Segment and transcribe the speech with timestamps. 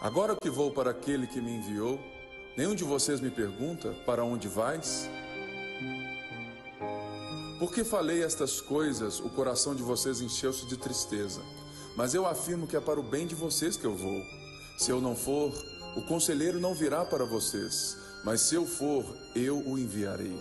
[0.00, 1.98] Agora que vou para aquele que me enviou,
[2.56, 5.08] nenhum de vocês me pergunta: Para onde vais?
[7.58, 11.40] Porque falei estas coisas, o coração de vocês encheu-se de tristeza.
[11.96, 14.22] Mas eu afirmo que é para o bem de vocês que eu vou.
[14.76, 15.50] Se eu não for,
[15.96, 19.02] o conselheiro não virá para vocês, mas se eu for,
[19.34, 20.36] eu o enviarei.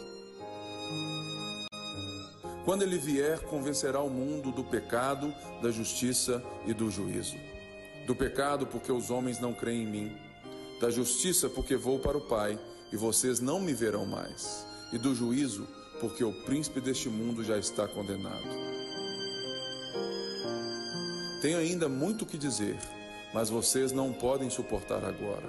[2.66, 7.38] Quando ele vier, convencerá o mundo do pecado, da justiça e do juízo.
[8.06, 10.18] Do pecado, porque os homens não creem em mim.
[10.80, 12.60] Da justiça, porque vou para o Pai
[12.92, 14.66] e vocês não me verão mais.
[14.94, 15.68] E do juízo,
[16.00, 18.48] porque o príncipe deste mundo já está condenado.
[21.42, 22.78] Tenho ainda muito o que dizer,
[23.34, 25.48] mas vocês não podem suportar agora.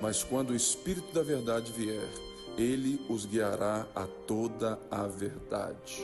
[0.00, 2.08] Mas quando o Espírito da Verdade vier,
[2.56, 6.02] ele os guiará a toda a verdade.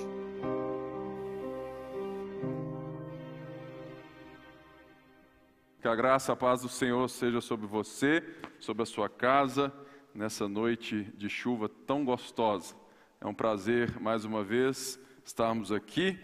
[5.85, 8.25] Que a graça, a paz do Senhor seja sobre você,
[8.59, 9.71] sobre a sua casa,
[10.15, 12.75] nessa noite de chuva tão gostosa.
[13.21, 16.19] É um prazer, mais uma vez, estarmos aqui.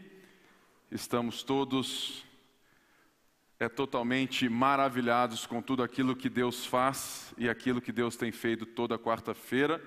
[0.91, 2.25] Estamos todos
[3.59, 8.65] é totalmente maravilhados com tudo aquilo que Deus faz e aquilo que Deus tem feito
[8.65, 9.79] toda quarta-feira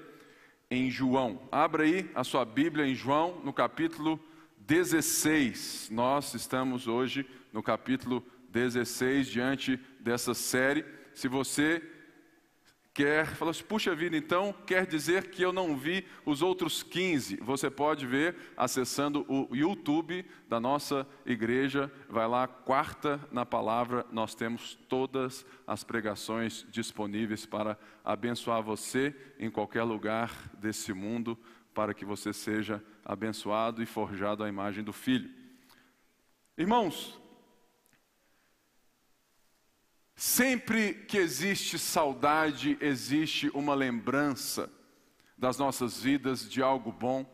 [0.70, 1.50] em João.
[1.52, 4.20] Abra aí a sua Bíblia em João, no capítulo
[4.60, 5.90] 16.
[5.92, 10.86] Nós estamos hoje no capítulo 16 diante dessa série.
[11.14, 11.82] Se você
[12.94, 17.38] quer, fala assim, puxa vida, então quer dizer que eu não vi os outros 15.
[17.38, 24.36] Você pode ver acessando o YouTube da nossa igreja, vai lá, quarta na palavra, nós
[24.36, 31.36] temos todas as pregações disponíveis para abençoar você em qualquer lugar desse mundo,
[31.74, 35.32] para que você seja abençoado e forjado à imagem do Filho.
[36.56, 37.20] Irmãos,
[40.16, 44.70] Sempre que existe saudade, existe uma lembrança
[45.38, 47.26] das nossas vidas de algo bom,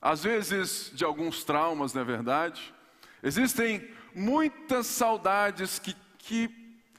[0.00, 2.74] às vezes de alguns traumas, não é verdade?
[3.22, 6.50] Existem muitas saudades que, que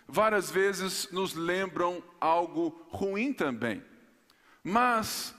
[0.08, 3.84] várias vezes nos lembram algo ruim também.
[4.64, 5.34] Mas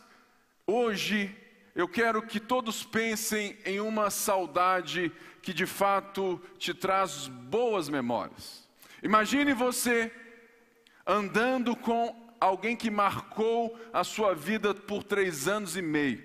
[0.66, 1.34] hoje
[1.74, 8.61] eu quero que todos pensem em uma saudade que de fato te traz boas memórias.
[9.02, 10.12] Imagine você
[11.04, 16.22] andando com alguém que marcou a sua vida por três anos e meio,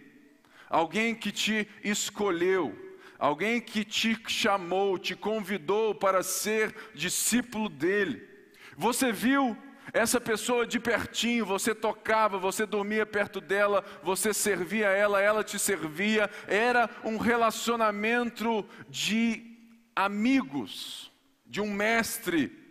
[0.70, 2.76] alguém que te escolheu,
[3.18, 8.22] alguém que te chamou, te convidou para ser discípulo dele.
[8.78, 9.58] Você viu
[9.92, 15.58] essa pessoa de pertinho, você tocava, você dormia perto dela, você servia ela, ela te
[15.58, 19.58] servia, era um relacionamento de
[19.96, 21.12] amigos,
[21.44, 22.67] de um mestre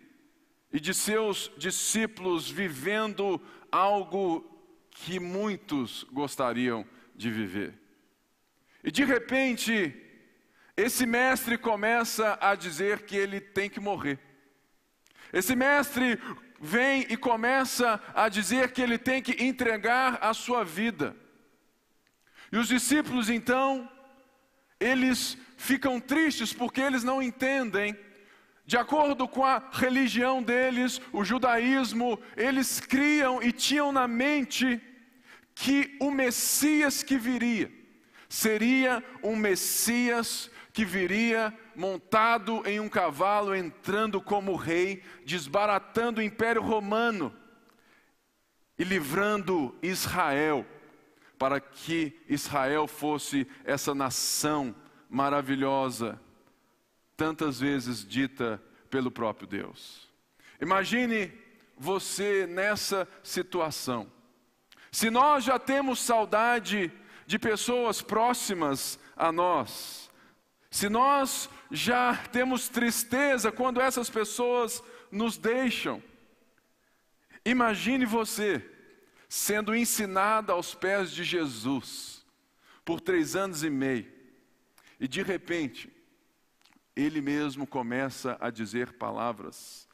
[0.71, 3.41] e de seus discípulos vivendo
[3.71, 4.45] algo
[4.91, 6.85] que muitos gostariam
[7.15, 7.73] de viver.
[8.83, 9.95] E de repente,
[10.75, 14.19] esse mestre começa a dizer que ele tem que morrer.
[15.31, 16.19] Esse mestre
[16.59, 21.15] vem e começa a dizer que ele tem que entregar a sua vida.
[22.51, 23.89] E os discípulos então,
[24.79, 27.97] eles ficam tristes porque eles não entendem
[28.67, 34.81] de acordo com a religião deles, o judaísmo, eles criam e tinham na mente
[35.55, 37.71] que o Messias que viria
[38.27, 46.61] seria um Messias que viria montado em um cavalo, entrando como rei, desbaratando o império
[46.61, 47.33] romano
[48.77, 50.65] e livrando Israel,
[51.39, 54.75] para que Israel fosse essa nação
[55.09, 56.19] maravilhosa
[57.17, 58.61] tantas vezes dita
[58.91, 60.07] pelo próprio Deus.
[60.61, 61.33] Imagine
[61.75, 64.09] você nessa situação.
[64.91, 66.91] Se nós já temos saudade
[67.25, 70.09] de pessoas próximas a nós,
[70.69, 76.01] se nós já temos tristeza quando essas pessoas nos deixam,
[77.43, 78.63] imagine você
[79.27, 82.25] sendo ensinada aos pés de Jesus
[82.85, 84.09] por três anos e meio,
[84.99, 85.91] e de repente,
[86.97, 89.87] ele mesmo começa a dizer palavras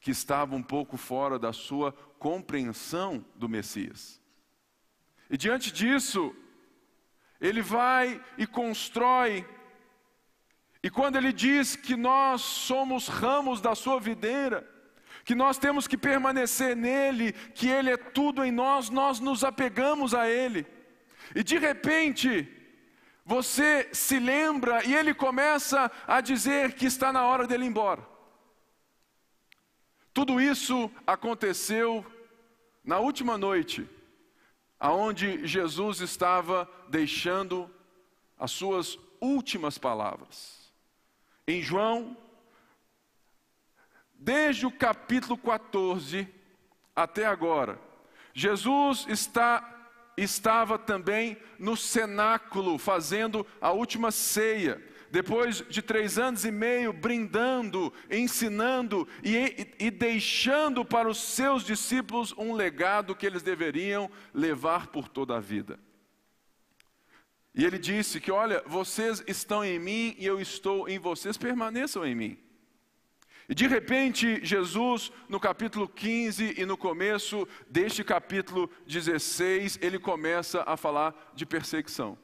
[0.00, 4.20] que estavam um pouco fora da sua compreensão do Messias.
[5.30, 6.34] E diante disso,
[7.40, 9.46] ele vai e constrói,
[10.82, 14.68] e quando ele diz que nós somos ramos da sua videira,
[15.24, 20.14] que nós temos que permanecer nele, que ele é tudo em nós, nós nos apegamos
[20.14, 20.66] a ele.
[21.34, 22.59] E de repente,
[23.30, 28.04] você se lembra e ele começa a dizer que está na hora dele ir embora.
[30.12, 32.04] Tudo isso aconteceu
[32.82, 33.88] na última noite,
[34.80, 37.70] aonde Jesus estava deixando
[38.36, 40.72] as suas últimas palavras.
[41.46, 42.16] Em João,
[44.12, 46.26] desde o capítulo 14
[46.96, 47.80] até agora,
[48.34, 49.79] Jesus está
[50.22, 57.92] estava também no cenáculo fazendo a última ceia depois de três anos e meio brindando,
[58.08, 65.08] ensinando e, e, deixando para os seus discípulos um legado que eles deveriam levar por
[65.08, 65.78] toda a vida.
[67.52, 72.06] E ele disse que, olha, vocês estão em mim e eu estou em vocês, permaneçam
[72.06, 72.49] em mim.
[73.50, 80.62] E de repente, Jesus, no capítulo 15 e no começo deste capítulo 16, ele começa
[80.64, 82.16] a falar de perseguição.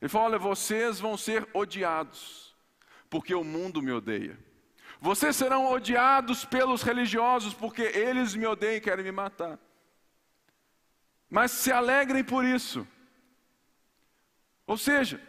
[0.00, 2.54] Ele fala: Olha, vocês vão ser odiados,
[3.10, 4.38] porque o mundo me odeia.
[5.00, 9.58] Vocês serão odiados pelos religiosos, porque eles me odeiam e querem me matar.
[11.28, 12.86] Mas se alegrem por isso.
[14.64, 15.20] Ou seja,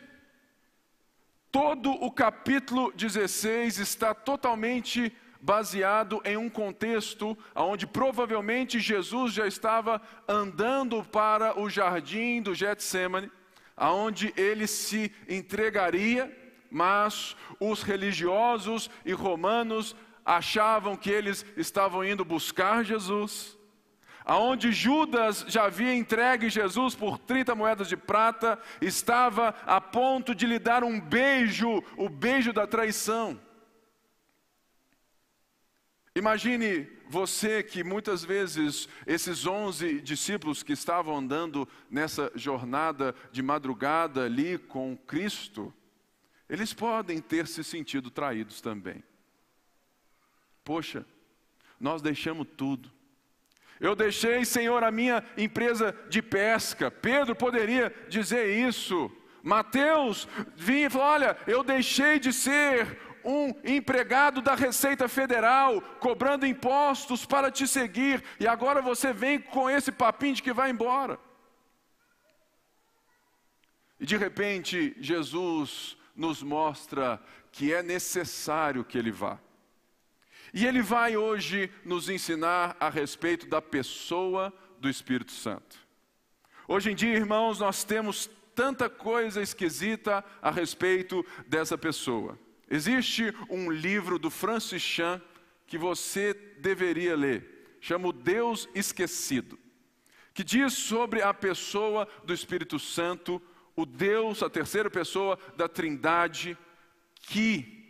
[1.54, 10.02] todo o capítulo 16 está totalmente baseado em um contexto onde provavelmente Jesus já estava
[10.28, 13.32] andando para o jardim do Getsemane
[13.78, 16.36] aonde ele se entregaria,
[16.72, 19.96] mas os religiosos e romanos
[20.26, 23.60] achavam que eles estavam indo buscar Jesus.
[24.25, 30.46] Aonde Judas já havia entregue Jesus por 30 moedas de prata, estava a ponto de
[30.46, 33.40] lhe dar um beijo, o beijo da traição.
[36.16, 44.26] Imagine você que muitas vezes esses onze discípulos que estavam andando nessa jornada de madrugada
[44.26, 45.74] ali com Cristo,
[46.48, 49.04] eles podem ter se sentido traídos também.
[50.64, 51.06] Poxa,
[51.80, 52.92] nós deixamos tudo.
[53.83, 56.89] Eu deixei, Senhor, a minha empresa de pesca.
[56.89, 59.12] Pedro poderia dizer isso.
[59.44, 60.25] Mateus
[60.56, 67.25] vinha e falou: Olha, eu deixei de ser um empregado da Receita Federal cobrando impostos
[67.25, 71.19] para te seguir, e agora você vem com esse papinho de que vai embora.
[74.00, 77.21] E de repente, Jesus nos mostra
[77.51, 79.38] que é necessário que ele vá.
[80.54, 85.78] E ele vai hoje nos ensinar a respeito da pessoa do Espírito Santo.
[86.68, 92.38] Hoje em dia, irmãos, nós temos tanta coisa esquisita a respeito dessa pessoa.
[92.70, 95.22] Existe um livro do Francis Chan
[95.66, 99.58] que você deveria ler, chama o Deus Esquecido,
[100.34, 103.42] que diz sobre a pessoa do Espírito Santo,
[103.76, 106.56] o Deus, a terceira pessoa da Trindade,
[107.22, 107.82] que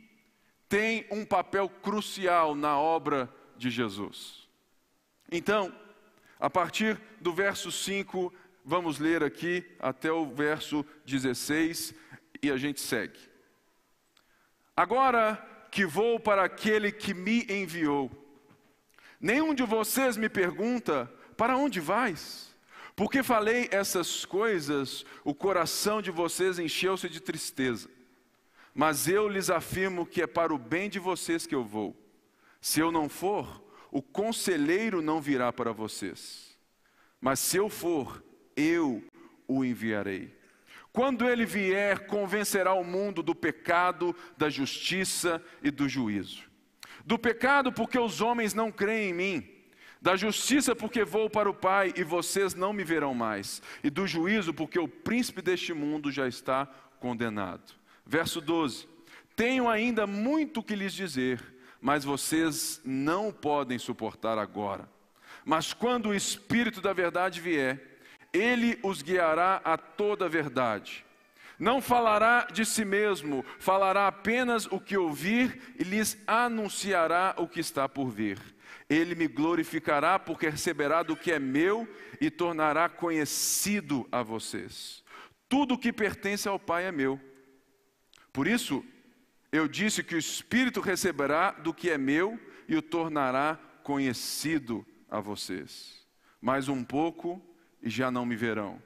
[0.74, 4.50] tem um papel crucial na obra de Jesus.
[5.32, 5.72] Então,
[6.40, 8.34] a partir do verso 5,
[8.66, 11.94] vamos ler aqui até o verso 16
[12.42, 13.20] e a gente segue.
[14.76, 15.36] Agora
[15.70, 18.10] que vou para aquele que me enviou,
[19.22, 21.06] nenhum de vocês me pergunta:
[21.38, 22.52] para onde vais?
[22.96, 27.93] Porque falei essas coisas, o coração de vocês encheu-se de tristeza.
[28.74, 31.96] Mas eu lhes afirmo que é para o bem de vocês que eu vou.
[32.60, 36.58] Se eu não for, o conselheiro não virá para vocês.
[37.22, 38.24] Mas se eu for,
[38.56, 39.04] eu
[39.48, 40.36] o enviarei.
[40.92, 46.44] Quando ele vier, convencerá o mundo do pecado, da justiça e do juízo.
[47.06, 49.50] Do pecado, porque os homens não creem em mim.
[50.02, 53.62] Da justiça, porque vou para o Pai e vocês não me verão mais.
[53.84, 56.68] E do juízo, porque o príncipe deste mundo já está
[57.00, 57.83] condenado.
[58.06, 58.88] Verso 12:
[59.36, 61.42] Tenho ainda muito que lhes dizer,
[61.82, 64.90] mas vocês não podem suportar agora.
[65.46, 68.00] Mas quando o Espírito da Verdade vier,
[68.32, 71.06] ele os guiará a toda a verdade.
[71.60, 77.60] Não falará de si mesmo, falará apenas o que ouvir e lhes anunciará o que
[77.60, 78.40] está por vir.
[78.90, 81.88] Ele me glorificará, porque receberá do que é meu
[82.20, 85.04] e tornará conhecido a vocês.
[85.48, 87.20] Tudo o que pertence ao Pai é meu.
[88.34, 88.84] Por isso,
[89.52, 95.20] eu disse que o Espírito receberá do que é meu e o tornará conhecido a
[95.20, 96.04] vocês.
[96.42, 97.40] Mais um pouco
[97.80, 98.82] e já não me verão.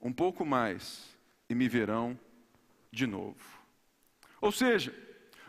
[0.00, 1.18] Um pouco mais
[1.50, 2.18] e me verão
[2.92, 3.36] de novo.
[4.40, 4.94] Ou seja,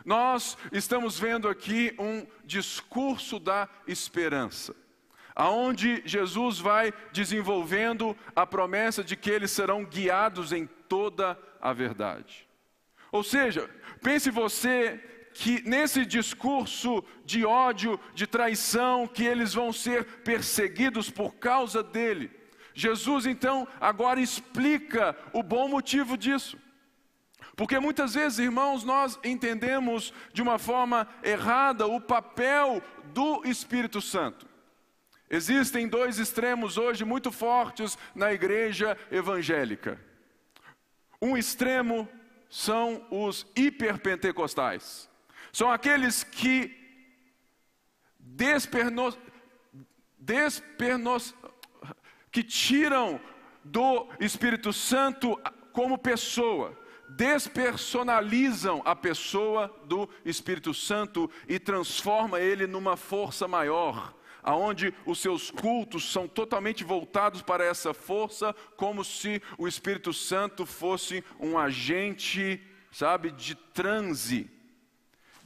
[0.04, 4.74] nós estamos vendo aqui um discurso da esperança,
[5.34, 12.45] aonde Jesus vai desenvolvendo a promessa de que eles serão guiados em toda a verdade.
[13.16, 13.70] Ou seja,
[14.02, 21.34] pense você que nesse discurso de ódio, de traição, que eles vão ser perseguidos por
[21.36, 22.30] causa dele,
[22.74, 26.58] Jesus então agora explica o bom motivo disso.
[27.56, 32.82] Porque muitas vezes, irmãos, nós entendemos de uma forma errada o papel
[33.14, 34.46] do Espírito Santo.
[35.30, 39.98] Existem dois extremos hoje muito fortes na igreja evangélica.
[41.20, 42.06] Um extremo
[42.48, 45.08] são os hiperpentecostais.
[45.52, 46.74] São aqueles que
[48.18, 49.18] despernos,
[50.18, 51.34] despernos,
[52.30, 53.20] que tiram
[53.64, 55.40] do Espírito Santo
[55.72, 64.14] como pessoa, despersonalizam a pessoa do Espírito Santo e transforma ele numa força maior,
[64.46, 70.64] aonde os seus cultos são totalmente voltados para essa força, como se o Espírito Santo
[70.64, 72.62] fosse um agente,
[72.92, 74.48] sabe, de transe,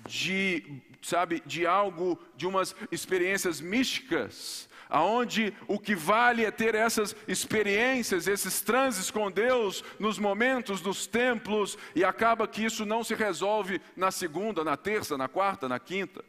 [0.06, 7.16] de, sabe, de algo, de umas experiências místicas, aonde o que vale é ter essas
[7.26, 13.14] experiências, esses transes com Deus nos momentos dos templos e acaba que isso não se
[13.14, 16.22] resolve na segunda, na terça, na quarta, na quinta.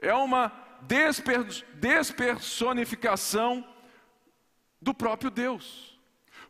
[0.00, 3.66] É uma desper, despersonificação
[4.80, 5.94] do próprio Deus.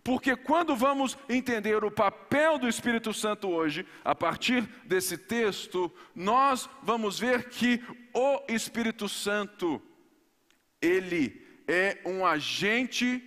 [0.03, 6.69] Porque quando vamos entender o papel do Espírito Santo hoje, a partir desse texto, nós
[6.83, 9.81] vamos ver que o Espírito Santo,
[10.81, 13.23] ele é um agente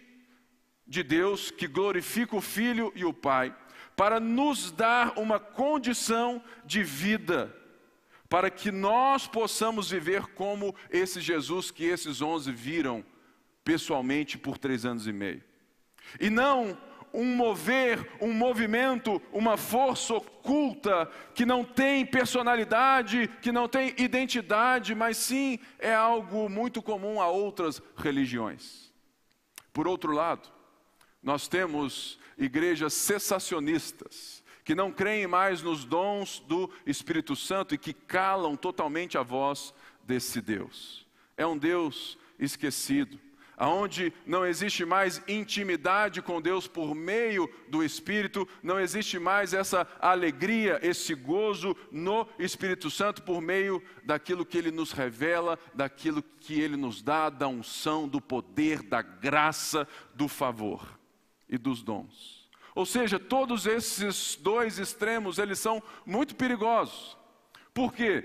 [0.85, 3.55] de Deus que glorifica o Filho e o Pai,
[3.95, 7.55] para nos dar uma condição de vida
[8.29, 13.03] para que nós possamos viver como esse Jesus que esses onze viram
[13.63, 15.43] pessoalmente por três anos e meio.
[16.19, 16.77] E não
[17.13, 24.93] um mover, um movimento, uma força oculta que não tem personalidade, que não tem identidade,
[24.93, 28.93] mas sim é algo muito comum a outras religiões.
[29.73, 30.49] Por outro lado,
[31.21, 34.36] nós temos igrejas cessacionistas,
[34.67, 39.73] que não creem mais nos dons do Espírito Santo e que calam totalmente a voz
[40.03, 41.07] desse Deus.
[41.37, 43.17] É um Deus esquecido,
[43.55, 49.87] aonde não existe mais intimidade com Deus por meio do Espírito, não existe mais essa
[50.01, 56.59] alegria, esse gozo no Espírito Santo por meio daquilo que ele nos revela, daquilo que
[56.59, 60.99] ele nos dá, da unção, do poder, da graça, do favor
[61.47, 62.36] e dos dons.
[62.77, 67.17] Ou seja, todos esses dois extremos, eles são muito perigosos.
[67.73, 68.23] Por quê?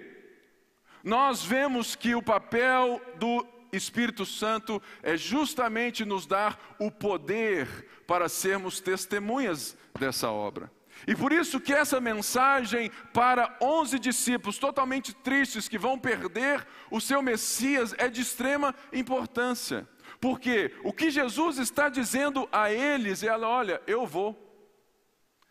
[1.02, 7.66] Nós vemos que o papel do Espírito Santo é justamente nos dar o poder
[8.06, 10.70] para sermos testemunhas dessa obra.
[11.06, 17.00] E por isso que essa mensagem para onze discípulos totalmente tristes que vão perder o
[17.00, 19.88] seu Messias é de extrema importância.
[20.20, 24.36] Porque o que Jesus está dizendo a eles é: olha, eu vou,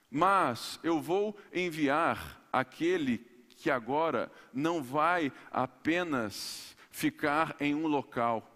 [0.10, 3.18] mas eu vou enviar aquele
[3.50, 8.48] que agora não vai apenas ficar em um local,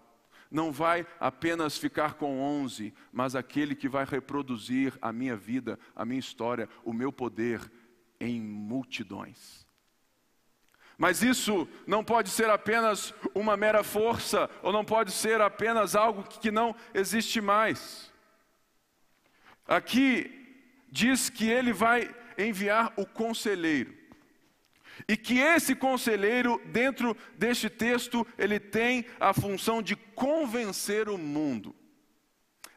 [0.50, 6.04] não vai apenas ficar com onze, mas aquele que vai reproduzir a minha vida, a
[6.04, 7.60] minha história, o meu poder
[8.20, 9.65] em multidões.
[10.98, 16.22] Mas isso não pode ser apenas uma mera força, ou não pode ser apenas algo
[16.22, 18.10] que não existe mais.
[19.66, 20.32] Aqui
[20.90, 23.94] diz que ele vai enviar o conselheiro.
[25.06, 31.76] E que esse conselheiro, dentro deste texto, ele tem a função de convencer o mundo.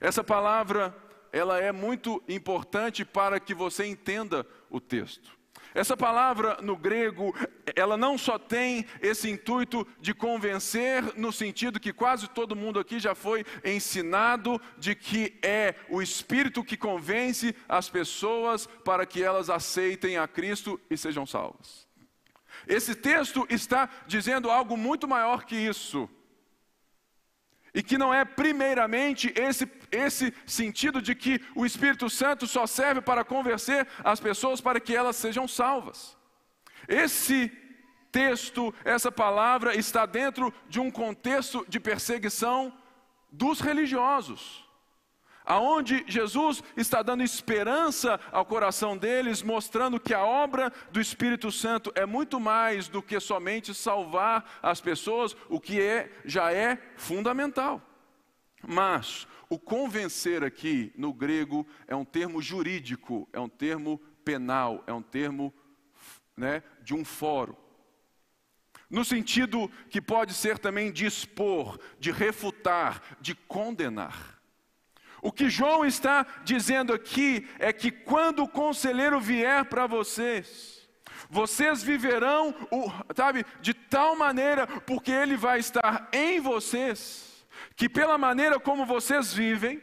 [0.01, 0.93] Essa palavra,
[1.31, 5.38] ela é muito importante para que você entenda o texto.
[5.73, 7.35] Essa palavra no grego,
[7.75, 12.99] ela não só tem esse intuito de convencer, no sentido que quase todo mundo aqui
[12.99, 19.49] já foi ensinado de que é o Espírito que convence as pessoas para que elas
[19.49, 21.87] aceitem a Cristo e sejam salvas.
[22.67, 26.09] Esse texto está dizendo algo muito maior que isso.
[27.79, 32.99] E que não é primeiramente esse, esse sentido de que o Espírito Santo só serve
[32.99, 36.17] para convencer as pessoas para que elas sejam salvas.
[36.89, 37.49] Esse
[38.11, 42.77] texto, essa palavra está dentro de um contexto de perseguição
[43.31, 44.68] dos religiosos
[45.49, 51.91] aonde Jesus está dando esperança ao coração deles, mostrando que a obra do Espírito Santo
[51.95, 57.81] é muito mais do que somente salvar as pessoas, o que é já é fundamental.
[58.67, 64.93] Mas o convencer aqui no grego é um termo jurídico, é um termo penal, é
[64.93, 65.51] um termo
[66.37, 67.55] né, de um fórum.
[68.87, 74.38] no sentido que pode ser também de expor, de refutar, de condenar.
[75.21, 80.87] O que João está dizendo aqui é que quando o conselheiro vier para vocês,
[81.29, 87.45] vocês viverão, o, sabe, de tal maneira, porque ele vai estar em vocês,
[87.75, 89.81] que pela maneira como vocês vivem,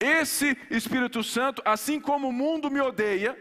[0.00, 3.38] esse Espírito Santo, assim como o mundo me odeia,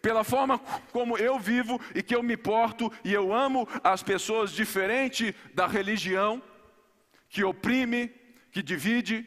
[0.00, 0.58] pela forma
[0.92, 5.66] como eu vivo e que eu me porto e eu amo as pessoas diferente da
[5.66, 6.42] religião
[7.28, 8.08] que oprime,
[8.52, 9.26] que divide,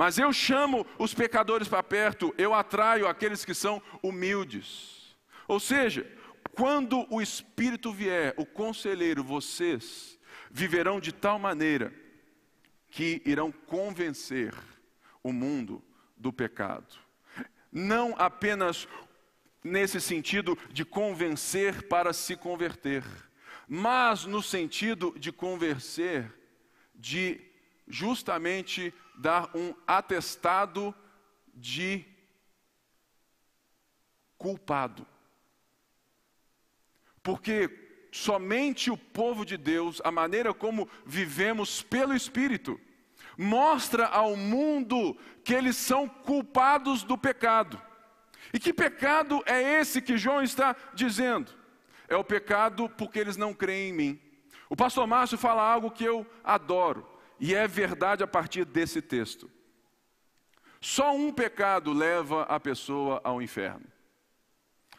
[0.00, 5.14] mas eu chamo os pecadores para perto, eu atraio aqueles que são humildes.
[5.46, 6.10] Ou seja,
[6.54, 10.18] quando o Espírito vier, o conselheiro, vocês
[10.50, 11.92] viverão de tal maneira
[12.88, 14.54] que irão convencer
[15.22, 15.84] o mundo
[16.16, 16.96] do pecado.
[17.70, 18.88] Não apenas
[19.62, 23.04] nesse sentido de convencer para se converter,
[23.68, 26.32] mas no sentido de convencer,
[26.94, 27.38] de
[27.86, 30.94] justamente dar um atestado
[31.54, 32.04] de
[34.38, 35.06] culpado.
[37.22, 42.80] Porque somente o povo de Deus, a maneira como vivemos pelo Espírito,
[43.36, 47.80] mostra ao mundo que eles são culpados do pecado.
[48.54, 51.52] E que pecado é esse que João está dizendo?
[52.08, 54.20] É o pecado porque eles não creem em mim.
[54.70, 57.06] O pastor Márcio fala algo que eu adoro,
[57.40, 59.50] e é verdade a partir desse texto.
[60.80, 63.86] Só um pecado leva a pessoa ao inferno.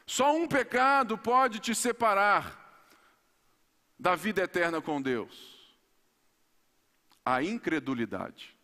[0.05, 2.59] Só um pecado pode te separar
[3.97, 5.77] da vida eterna com Deus:
[7.23, 8.57] a incredulidade.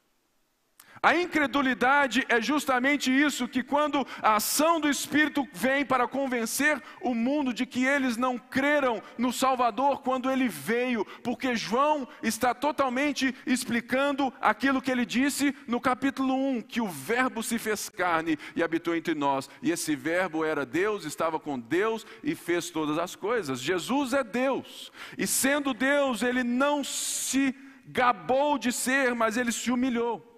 [1.02, 7.14] A incredulidade é justamente isso, que quando a ação do Espírito vem para convencer o
[7.14, 13.34] mundo de que eles não creram no Salvador quando ele veio, porque João está totalmente
[13.46, 18.64] explicando aquilo que ele disse no capítulo 1, que o Verbo se fez carne e
[18.64, 23.16] habitou entre nós, e esse Verbo era Deus, estava com Deus e fez todas as
[23.16, 23.60] coisas.
[23.60, 27.56] Jesus é Deus, e sendo Deus, ele não se
[27.86, 30.37] gabou de ser, mas ele se humilhou.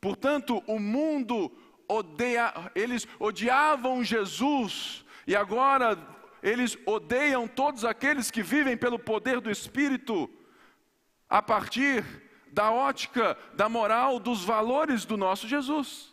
[0.00, 1.52] Portanto, o mundo
[1.86, 5.98] odeia, eles odiavam Jesus e agora
[6.42, 10.30] eles odeiam todos aqueles que vivem pelo poder do Espírito
[11.28, 12.04] a partir
[12.52, 16.12] da ótica, da moral, dos valores do nosso Jesus.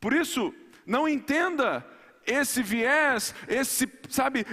[0.00, 1.86] Por isso, não entenda
[2.26, 4.44] esse viés, esse, sabe,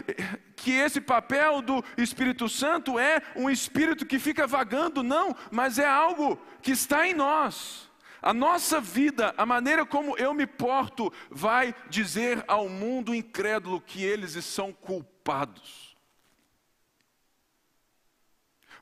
[0.55, 5.87] que esse papel do Espírito Santo é um espírito que fica vagando, não, mas é
[5.87, 7.86] algo que está em nós.
[8.27, 14.03] A nossa vida, a maneira como eu me porto, vai dizer ao mundo incrédulo que
[14.03, 15.95] eles são culpados.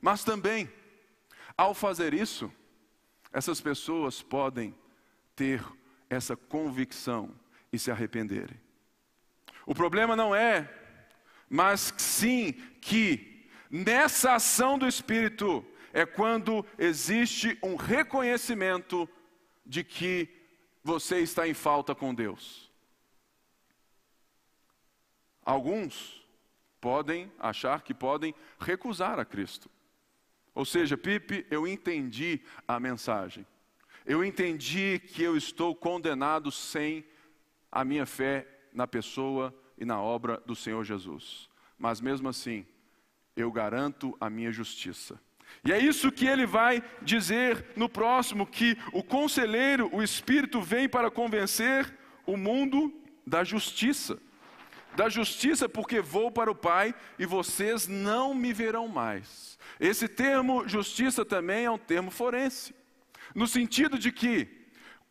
[0.00, 0.68] Mas também,
[1.56, 2.52] ao fazer isso,
[3.32, 4.74] essas pessoas podem
[5.36, 5.64] ter
[6.10, 7.30] essa convicção
[7.72, 8.60] e se arrependerem.
[9.64, 10.68] O problema não é,
[11.48, 19.08] mas sim que nessa ação do Espírito é quando existe um reconhecimento
[19.66, 20.28] de que
[20.82, 22.70] você está em falta com Deus.
[25.44, 26.24] Alguns
[26.80, 29.68] podem achar que podem recusar a Cristo.
[30.54, 33.46] Ou seja, Pipe, eu entendi a mensagem.
[34.06, 37.04] Eu entendi que eu estou condenado sem
[37.70, 41.50] a minha fé na pessoa e na obra do Senhor Jesus.
[41.76, 42.66] Mas mesmo assim,
[43.36, 45.20] eu garanto a minha justiça.
[45.64, 50.88] E é isso que ele vai dizer no próximo: que o conselheiro, o Espírito, vem
[50.88, 51.92] para convencer
[52.24, 52.92] o mundo
[53.26, 54.18] da justiça.
[54.94, 59.58] Da justiça, porque vou para o Pai e vocês não me verão mais.
[59.78, 62.74] Esse termo justiça também é um termo forense,
[63.34, 64.55] no sentido de que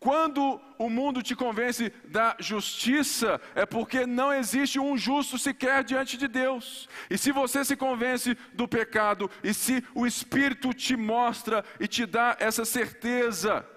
[0.06, 6.16] quando o mundo te convence da justiça, é porque não existe um justo sequer diante
[6.16, 6.88] de Deus.
[7.10, 12.06] E se você se convence do pecado, e se o Espírito te mostra e te
[12.06, 13.68] dá essa certeza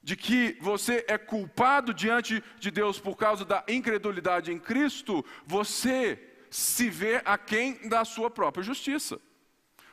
[0.00, 6.20] de que você é culpado diante de Deus por causa da incredulidade em Cristo, você
[6.48, 9.20] se vê aquém da sua própria justiça.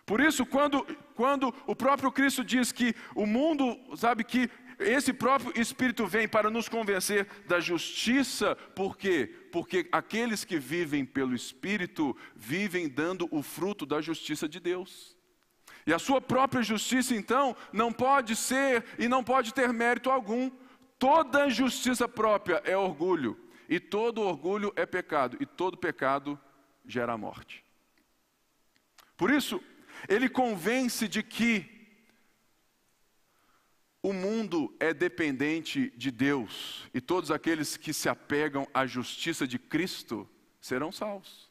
[0.06, 4.50] Por isso, quando, quando o próprio Cristo diz que o mundo, sabe, que
[4.80, 9.28] esse próprio Espírito vem para nos convencer da justiça, por quê?
[9.52, 15.18] Porque aqueles que vivem pelo Espírito vivem dando o fruto da justiça de Deus.
[15.86, 20.52] E a sua própria justiça, então, não pode ser e não pode ter mérito algum.
[21.00, 26.40] Toda justiça própria é orgulho, e todo orgulho é pecado, e todo pecado
[26.86, 27.64] gera morte.
[29.16, 29.62] Por isso,
[30.08, 31.77] ele convence de que
[34.02, 39.58] o mundo é dependente de Deus e todos aqueles que se apegam à justiça de
[39.58, 40.28] Cristo
[40.62, 41.50] serão salvos.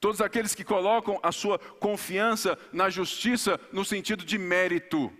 [0.00, 5.12] Todos aqueles que colocam a sua confiança na justiça no sentido de mérito.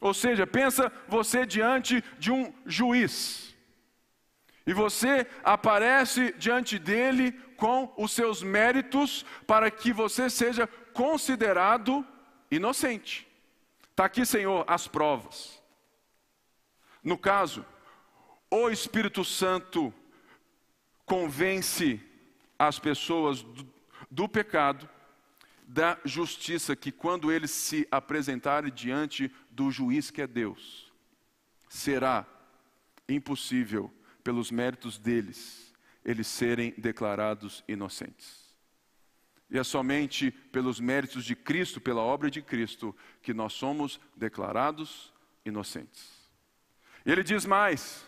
[0.00, 3.54] Ou seja, pensa você diante de um juiz.
[4.66, 12.04] E você aparece diante dele com os seus méritos para que você seja considerado
[12.50, 13.28] inocente.
[13.90, 15.61] Está aqui, Senhor, as provas.
[17.02, 17.64] No caso,
[18.50, 19.92] o Espírito Santo
[21.04, 22.00] convence
[22.58, 23.66] as pessoas do,
[24.10, 24.88] do pecado,
[25.66, 30.92] da justiça, que quando eles se apresentarem diante do juiz que é Deus,
[31.68, 32.26] será
[33.08, 38.54] impossível, pelos méritos deles, eles serem declarados inocentes.
[39.50, 45.12] E é somente pelos méritos de Cristo, pela obra de Cristo, que nós somos declarados
[45.44, 46.21] inocentes.
[47.04, 48.06] E ele diz mais: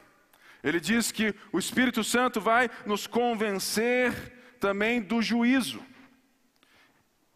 [0.63, 5.85] ele diz que o Espírito Santo vai nos convencer também do juízo.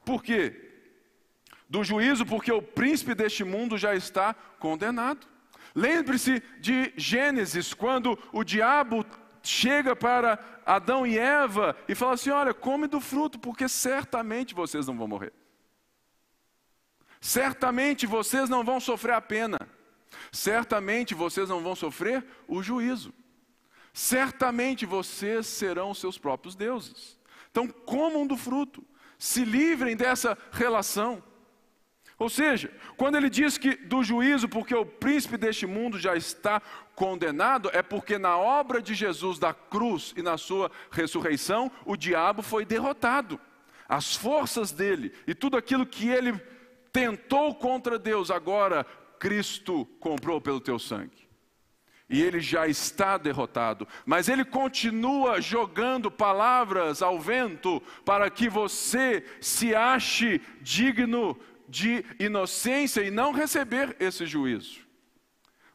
[0.02, 0.64] Por quê?
[1.68, 5.26] Do juízo, porque o príncipe deste mundo já está condenado.
[5.74, 9.04] Lembre-se de Gênesis, quando o diabo
[9.42, 14.86] chega para Adão e Eva e fala assim: Olha, come do fruto, porque certamente vocês
[14.86, 15.34] não vão morrer.
[17.20, 19.58] Certamente vocês não vão sofrer a pena.
[20.32, 23.12] Certamente vocês não vão sofrer o juízo.
[23.92, 27.18] Certamente vocês serão seus próprios deuses.
[27.50, 28.84] Então comam do fruto,
[29.18, 31.22] se livrem dessa relação.
[32.18, 36.60] Ou seja, quando ele diz que do juízo, porque o príncipe deste mundo já está
[36.94, 42.42] condenado, é porque na obra de Jesus da cruz e na sua ressurreição, o diabo
[42.42, 43.40] foi derrotado.
[43.88, 46.38] As forças dele e tudo aquilo que ele
[46.92, 48.84] tentou contra Deus, agora
[49.18, 51.28] Cristo comprou pelo teu sangue.
[52.08, 59.26] E ele já está derrotado, mas ele continua jogando palavras ao vento para que você
[59.42, 64.86] se ache digno de inocência e não receber esse juízo.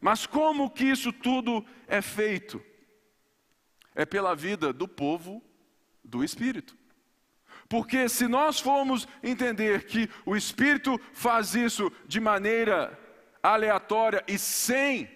[0.01, 2.59] Mas como que isso tudo é feito?
[3.93, 5.41] É pela vida do povo
[6.03, 6.75] do Espírito.
[7.69, 12.99] Porque se nós formos entender que o Espírito faz isso de maneira
[13.43, 15.09] aleatória e sem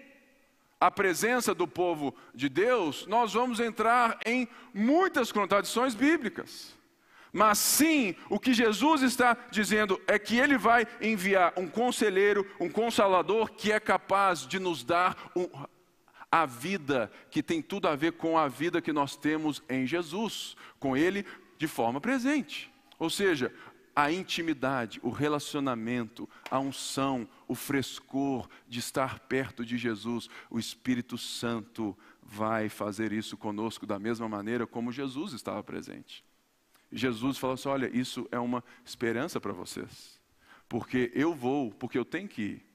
[0.80, 6.78] a presença do povo de Deus, nós vamos entrar em muitas contradições bíblicas.
[7.34, 12.70] Mas sim, o que Jesus está dizendo é que Ele vai enviar um conselheiro, um
[12.70, 15.48] consolador que é capaz de nos dar um,
[16.32, 20.56] a vida que tem tudo a ver com a vida que nós temos em Jesus,
[20.80, 21.26] com Ele
[21.58, 22.72] de forma presente.
[23.00, 23.54] Ou seja,
[23.96, 31.18] a intimidade, o relacionamento, a unção, o frescor de estar perto de Jesus, o Espírito
[31.18, 36.26] Santo vai fazer isso conosco da mesma maneira como Jesus estava presente.
[36.92, 40.20] Jesus falou assim: olha, isso é uma esperança para vocês,
[40.68, 42.68] porque eu vou, porque eu tenho que ir.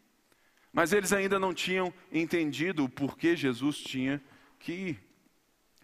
[0.72, 4.22] Mas eles ainda não tinham entendido o porquê Jesus tinha
[4.58, 5.12] que ir.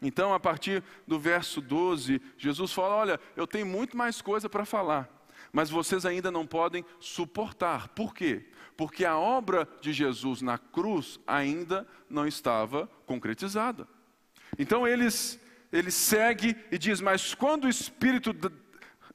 [0.01, 4.65] Então, a partir do verso 12, Jesus fala: Olha, eu tenho muito mais coisa para
[4.65, 5.09] falar,
[5.53, 7.89] mas vocês ainda não podem suportar.
[7.89, 8.49] Por quê?
[8.79, 13.89] Porque a obra de Jesus na cruz ainda não estava concretizada.
[14.57, 15.39] Então, eles
[15.73, 18.33] ele segue e diz: Mas quando o Espírito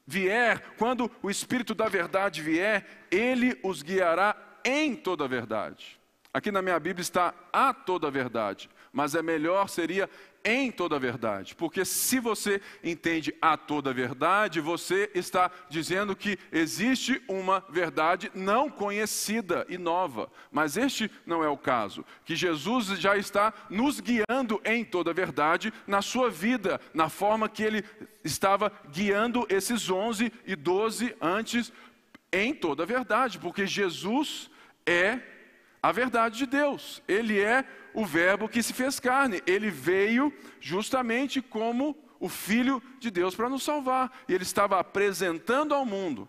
[0.06, 5.98] vier, quando o Espírito da verdade vier, ele os guiará em toda a verdade.
[6.34, 10.10] Aqui na minha Bíblia está a toda a verdade, mas é melhor seria
[10.46, 16.16] em toda a verdade, porque se você entende a toda a verdade, você está dizendo
[16.16, 22.36] que existe uma verdade não conhecida e nova, mas este não é o caso, que
[22.36, 27.64] Jesus já está nos guiando em toda a verdade na sua vida, na forma que
[27.64, 27.86] ele
[28.24, 31.72] estava guiando esses 11 e 12 antes
[32.32, 34.50] em toda a verdade, porque Jesus
[34.86, 35.20] é
[35.82, 39.42] a verdade de Deus, ele é o Verbo que se fez carne.
[39.46, 44.12] Ele veio justamente como o Filho de Deus para nos salvar.
[44.28, 46.28] E ele estava apresentando ao mundo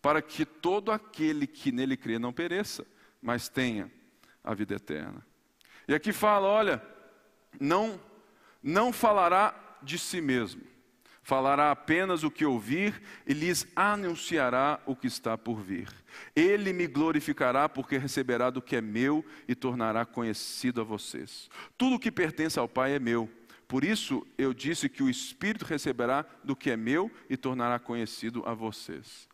[0.00, 2.86] para que todo aquele que nele crê não pereça,
[3.20, 3.90] mas tenha
[4.42, 5.26] a vida eterna.
[5.88, 6.82] E aqui fala, olha,
[7.60, 8.00] não
[8.62, 10.62] não falará de si mesmo
[11.26, 15.88] falará apenas o que ouvir e lhes anunciará o que está por vir.
[16.34, 21.48] Ele me glorificará, porque receberá do que é meu e tornará conhecido a vocês.
[21.76, 23.30] Tudo o que pertence ao Pai é meu.
[23.68, 28.42] Por isso eu disse que o Espírito receberá do que é meu e tornará conhecido
[28.46, 29.28] a vocês.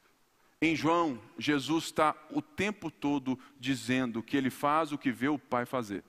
[0.60, 5.38] Em João, Jesus está o tempo todo dizendo que ele faz o que vê o
[5.38, 6.04] Pai fazer,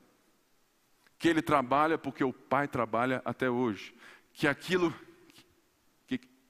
[1.17, 3.95] que ele trabalha porque o Pai trabalha até hoje,
[4.31, 4.93] que aquilo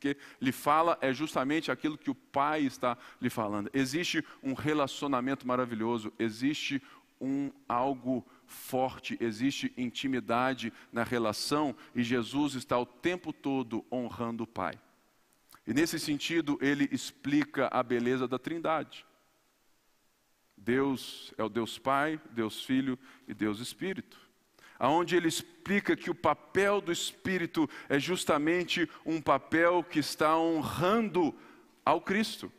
[0.03, 3.69] que, que lhe fala é justamente aquilo que o Pai está lhe falando.
[3.73, 6.81] Existe um relacionamento maravilhoso, existe
[7.21, 14.47] um algo forte, existe intimidade na relação e Jesus está o tempo todo honrando o
[14.47, 14.77] Pai.
[15.65, 19.05] E nesse sentido, ele explica a beleza da Trindade.
[20.57, 24.19] Deus é o Deus Pai, Deus Filho e Deus Espírito.
[24.83, 31.33] Aonde ele explica que o papel do Espírito é justamente um papel que está honrando
[31.85, 32.51] ao Cristo.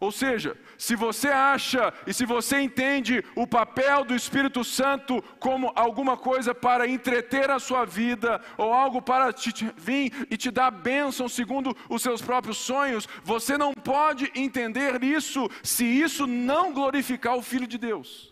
[0.00, 5.70] Ou seja, se você acha e se você entende o papel do Espírito Santo como
[5.76, 10.50] alguma coisa para entreter a sua vida, ou algo para te, te, vir e te
[10.50, 16.72] dar bênção segundo os seus próprios sonhos, você não pode entender isso se isso não
[16.72, 18.31] glorificar o Filho de Deus.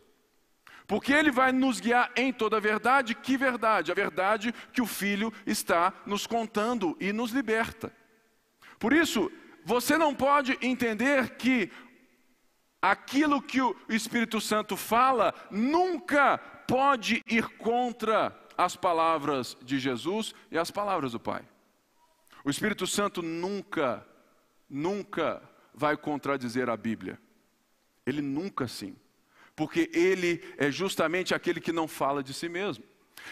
[0.90, 3.14] Porque ele vai nos guiar em toda a verdade.
[3.14, 3.92] Que verdade?
[3.92, 7.94] A verdade que o Filho está nos contando e nos liberta.
[8.76, 9.30] Por isso,
[9.64, 11.70] você não pode entender que
[12.82, 20.58] aquilo que o Espírito Santo fala nunca pode ir contra as palavras de Jesus e
[20.58, 21.44] as palavras do Pai.
[22.44, 24.04] O Espírito Santo nunca,
[24.68, 25.40] nunca
[25.72, 27.16] vai contradizer a Bíblia.
[28.04, 28.96] Ele nunca sim.
[29.54, 32.84] Porque ele é justamente aquele que não fala de si mesmo.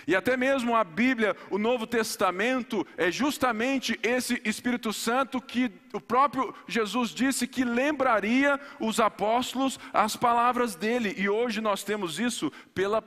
[0.06, 6.00] E até mesmo a Bíblia, o Novo Testamento, é justamente esse Espírito Santo que o
[6.00, 11.14] próprio Jesus disse que lembraria os apóstolos as palavras dele.
[11.16, 13.02] E hoje nós temos isso pela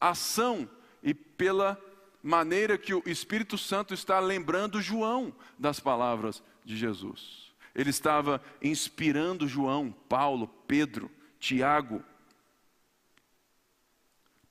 [0.00, 0.68] ação
[1.02, 1.80] e pela
[2.22, 7.50] maneira que o Espírito Santo está lembrando João das palavras de Jesus.
[7.74, 12.02] Ele estava inspirando João, Paulo, Pedro, Tiago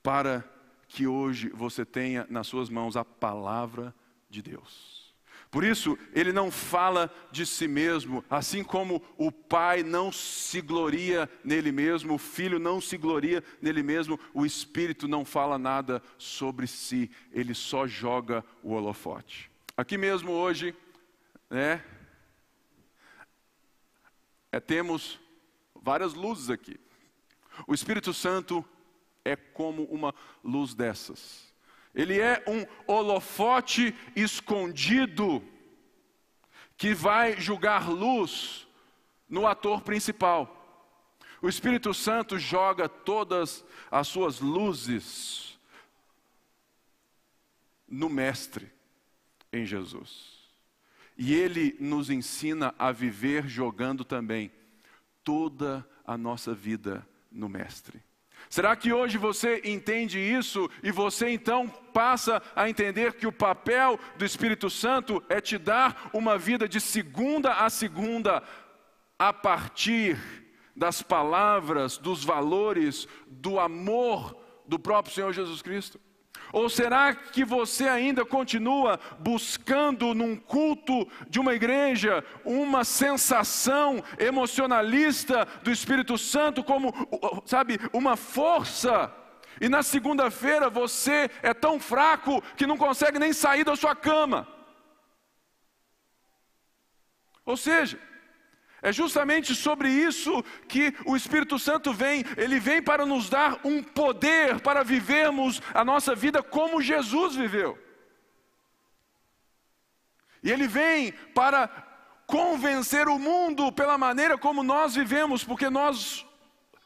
[0.02, 0.44] para
[0.88, 3.94] que hoje você tenha nas suas mãos a palavra
[4.28, 5.00] de Deus.
[5.50, 11.28] Por isso, ele não fala de si mesmo, assim como o pai não se gloria
[11.42, 16.68] nele mesmo, o filho não se gloria nele mesmo, o espírito não fala nada sobre
[16.68, 19.50] si, ele só joga o holofote.
[19.76, 20.72] Aqui mesmo hoje,
[21.48, 21.82] né,
[24.52, 25.18] é, temos
[25.74, 26.78] várias luzes aqui.
[27.66, 28.64] O Espírito Santo
[29.24, 31.52] é como uma luz dessas.
[31.94, 35.42] Ele é um holofote escondido
[36.76, 38.66] que vai julgar luz
[39.28, 40.56] no ator principal.
[41.42, 45.58] O Espírito Santo joga todas as suas luzes
[47.88, 48.70] no Mestre,
[49.52, 50.38] em Jesus.
[51.16, 54.50] E ele nos ensina a viver jogando também
[55.24, 58.02] toda a nossa vida no Mestre.
[58.50, 63.96] Será que hoje você entende isso e você então passa a entender que o papel
[64.18, 68.42] do Espírito Santo é te dar uma vida de segunda a segunda
[69.16, 70.18] a partir
[70.74, 74.36] das palavras, dos valores, do amor
[74.66, 76.00] do próprio Senhor Jesus Cristo?
[76.52, 85.46] Ou será que você ainda continua buscando num culto de uma igreja uma sensação emocionalista
[85.62, 86.92] do Espírito Santo como,
[87.44, 89.12] sabe, uma força?
[89.60, 94.48] E na segunda-feira você é tão fraco que não consegue nem sair da sua cama.
[97.44, 97.98] Ou seja,
[98.82, 103.82] é justamente sobre isso que o Espírito Santo vem, ele vem para nos dar um
[103.82, 107.78] poder para vivermos a nossa vida como Jesus viveu.
[110.42, 111.68] E ele vem para
[112.26, 116.24] convencer o mundo pela maneira como nós vivemos, porque nós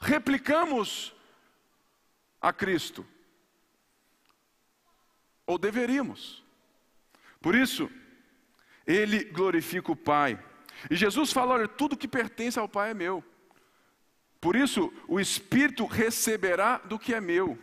[0.01, 1.15] replicamos
[2.41, 3.07] a Cristo.
[5.47, 6.43] Ou deveríamos.
[7.41, 7.91] Por isso,
[8.87, 10.43] ele glorifica o Pai.
[10.91, 13.23] E Jesus fala: olha, tudo que pertence ao Pai é meu.
[14.41, 17.59] Por isso, o Espírito receberá do que é meu,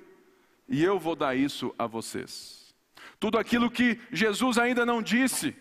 [0.67, 2.73] e eu vou dar isso a vocês.
[3.19, 5.55] Tudo aquilo que Jesus ainda não disse,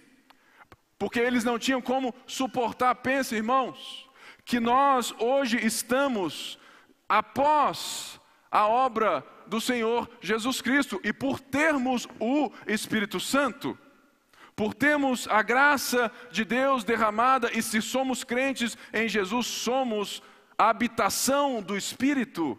[0.98, 2.94] porque eles não tinham como suportar.
[2.94, 4.08] Pense, irmãos,
[4.46, 6.58] que nós hoje estamos
[7.06, 8.18] após
[8.50, 13.78] a obra do Senhor Jesus Cristo, e por termos o Espírito Santo,
[14.60, 20.22] por termos a graça de Deus derramada e se somos crentes em Jesus, somos
[20.58, 22.58] a habitação do Espírito.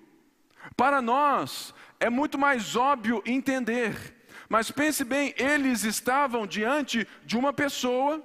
[0.76, 7.54] Para nós é muito mais óbvio entender, mas pense bem, eles estavam diante de uma
[7.54, 8.20] pessoa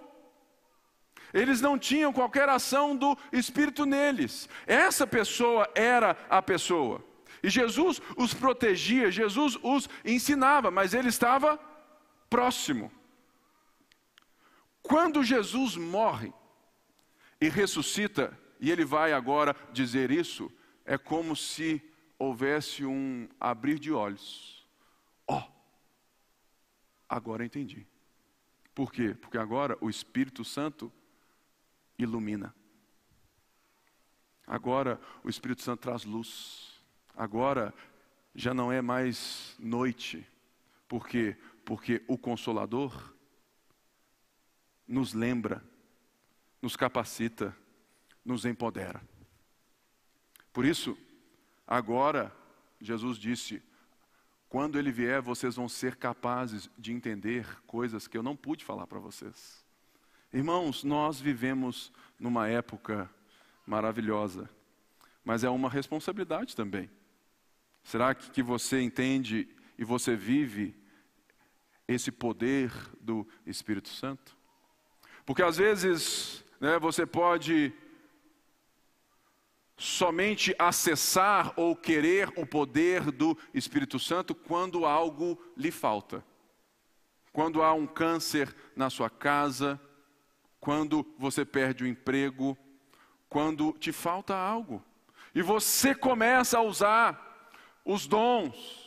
[1.34, 4.48] Eles não tinham qualquer ação do Espírito neles.
[4.66, 7.04] Essa pessoa era a pessoa.
[7.42, 11.60] E Jesus os protegia, Jesus os ensinava, mas ele estava
[12.30, 12.90] próximo.
[14.88, 16.32] Quando Jesus morre
[17.40, 20.50] e ressuscita, e ele vai agora dizer isso,
[20.84, 21.82] é como se
[22.18, 24.66] houvesse um abrir de olhos.
[25.26, 25.52] Ó, oh,
[27.08, 27.86] agora entendi.
[28.74, 29.14] Por quê?
[29.20, 30.92] Porque agora o Espírito Santo
[31.98, 32.54] ilumina.
[34.46, 36.80] Agora o Espírito Santo traz luz.
[37.16, 37.74] Agora
[38.34, 40.26] já não é mais noite.
[40.86, 41.36] Por quê?
[41.64, 43.15] Porque o Consolador
[44.86, 45.62] nos lembra,
[46.60, 47.56] nos capacita,
[48.24, 49.00] nos empodera.
[50.52, 50.96] Por isso,
[51.66, 52.34] agora,
[52.80, 53.62] Jesus disse:
[54.48, 58.86] quando ele vier, vocês vão ser capazes de entender coisas que eu não pude falar
[58.86, 59.64] para vocês.
[60.32, 63.10] Irmãos, nós vivemos numa época
[63.66, 64.48] maravilhosa,
[65.24, 66.90] mas é uma responsabilidade também.
[67.82, 70.74] Será que você entende e você vive
[71.86, 74.35] esse poder do Espírito Santo?
[75.26, 77.74] Porque às vezes né, você pode
[79.76, 86.24] somente acessar ou querer o poder do Espírito Santo quando algo lhe falta.
[87.32, 89.78] Quando há um câncer na sua casa,
[90.60, 92.56] quando você perde o emprego,
[93.28, 94.82] quando te falta algo.
[95.34, 97.50] E você começa a usar
[97.84, 98.85] os dons,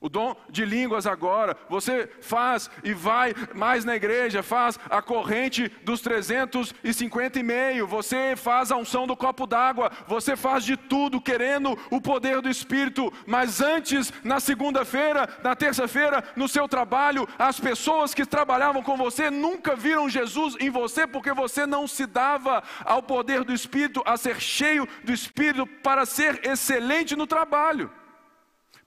[0.00, 5.70] o dom de línguas agora, você faz e vai mais na igreja, faz a corrente
[5.84, 11.20] dos 350 e meio, você faz a unção do copo d'água, você faz de tudo
[11.20, 17.60] querendo o poder do Espírito, mas antes, na segunda-feira, na terça-feira, no seu trabalho, as
[17.60, 22.62] pessoas que trabalhavam com você nunca viram Jesus em você, porque você não se dava
[22.86, 27.90] ao poder do Espírito, a ser cheio do Espírito para ser excelente no trabalho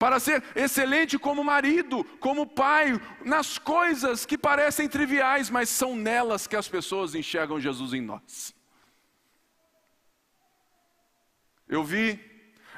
[0.04, 6.46] para ser excelente como marido, como pai, nas coisas que parecem triviais, mas são nelas
[6.46, 8.54] que as pessoas enxergam Jesus em nós.
[11.70, 12.20] Eu vi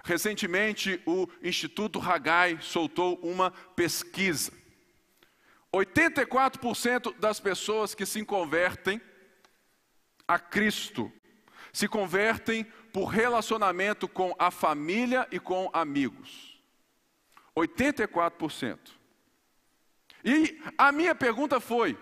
[0.03, 4.51] recentemente o Instituto Hagai soltou uma pesquisa.
[5.73, 9.01] 84% das pessoas que se convertem
[10.27, 11.11] a Cristo
[11.73, 16.54] se convertem por relacionamento com a família e com amigos.
[17.55, 18.79] 84%.
[20.23, 21.97] E a minha pergunta foi: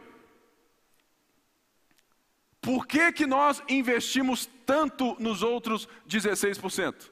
[2.62, 7.12] por que, que nós investimos tanto nos outros 16%?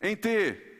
[0.00, 0.73] Em ter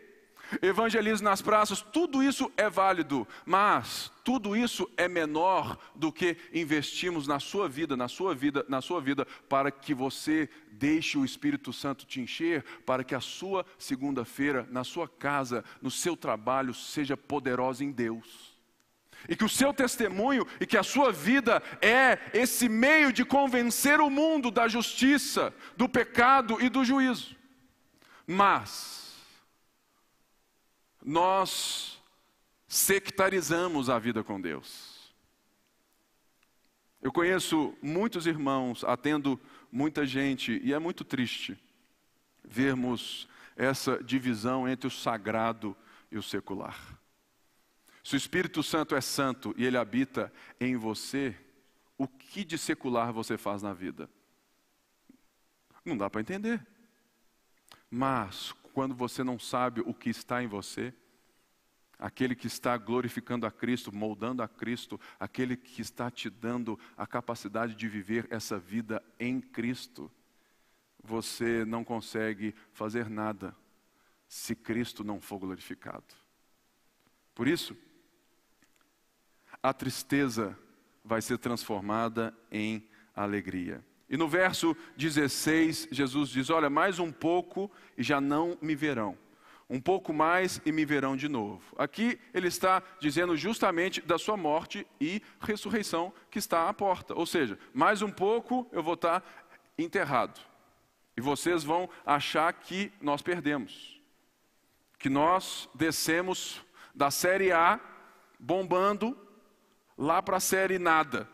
[0.62, 7.26] evangelismo nas praças, tudo isso é válido, mas tudo isso é menor do que investimos
[7.26, 11.72] na sua vida, na sua vida, na sua vida, para que você deixe o Espírito
[11.72, 17.16] Santo te encher, para que a sua segunda-feira, na sua casa, no seu trabalho, seja
[17.16, 18.54] poderosa em Deus.
[19.28, 24.00] E que o seu testemunho e que a sua vida é esse meio de convencer
[24.00, 27.34] o mundo da justiça, do pecado e do juízo.
[28.26, 29.03] Mas,
[31.04, 32.02] nós
[32.66, 35.12] sectarizamos a vida com Deus.
[37.02, 39.38] Eu conheço muitos irmãos, atendo
[39.70, 41.62] muita gente, e é muito triste
[42.42, 45.76] vermos essa divisão entre o sagrado
[46.10, 46.98] e o secular.
[48.02, 51.36] Se o Espírito Santo é santo e ele habita em você,
[51.98, 54.08] o que de secular você faz na vida?
[55.84, 56.66] Não dá para entender.
[57.90, 60.92] Mas quando você não sabe o que está em você,
[61.96, 67.06] aquele que está glorificando a Cristo, moldando a Cristo, aquele que está te dando a
[67.06, 70.10] capacidade de viver essa vida em Cristo,
[71.00, 73.56] você não consegue fazer nada
[74.26, 76.12] se Cristo não for glorificado.
[77.32, 77.76] Por isso,
[79.62, 80.58] a tristeza
[81.04, 83.84] vai ser transformada em alegria.
[84.14, 89.18] E no verso 16, Jesus diz: Olha, mais um pouco e já não me verão.
[89.68, 91.60] Um pouco mais e me verão de novo.
[91.76, 97.12] Aqui ele está dizendo justamente da sua morte e ressurreição que está à porta.
[97.12, 99.20] Ou seja, mais um pouco eu vou estar
[99.76, 100.40] enterrado.
[101.16, 104.00] E vocês vão achar que nós perdemos.
[104.96, 107.80] Que nós descemos da série A,
[108.38, 109.18] bombando,
[109.98, 111.33] lá para a série nada.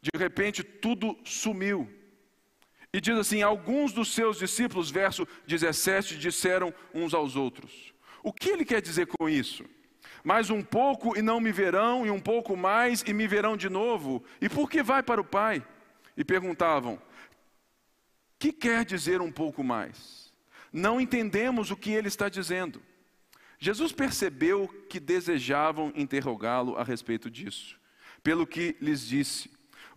[0.00, 1.88] De repente tudo sumiu.
[2.92, 7.92] E diz assim: Alguns dos seus discípulos, verso 17, disseram uns aos outros.
[8.22, 9.64] O que ele quer dizer com isso?
[10.24, 13.68] Mais um pouco e não me verão, e um pouco mais e me verão de
[13.68, 14.24] novo.
[14.40, 15.64] E por que vai para o Pai?
[16.18, 17.00] e perguntavam:
[18.38, 20.34] Que quer dizer um pouco mais?
[20.70, 22.82] Não entendemos o que ele está dizendo.
[23.58, 27.78] Jesus percebeu que desejavam interrogá-lo a respeito disso,
[28.22, 29.48] pelo que lhes disse: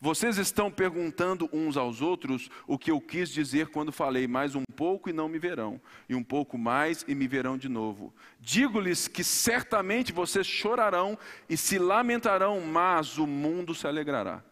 [0.03, 4.63] Vocês estão perguntando uns aos outros o que eu quis dizer quando falei mais um
[4.75, 5.79] pouco e não me verão,
[6.09, 8.11] e um pouco mais e me verão de novo.
[8.39, 11.15] Digo-lhes que certamente vocês chorarão
[11.47, 14.43] e se lamentarão, mas o mundo se alegrará.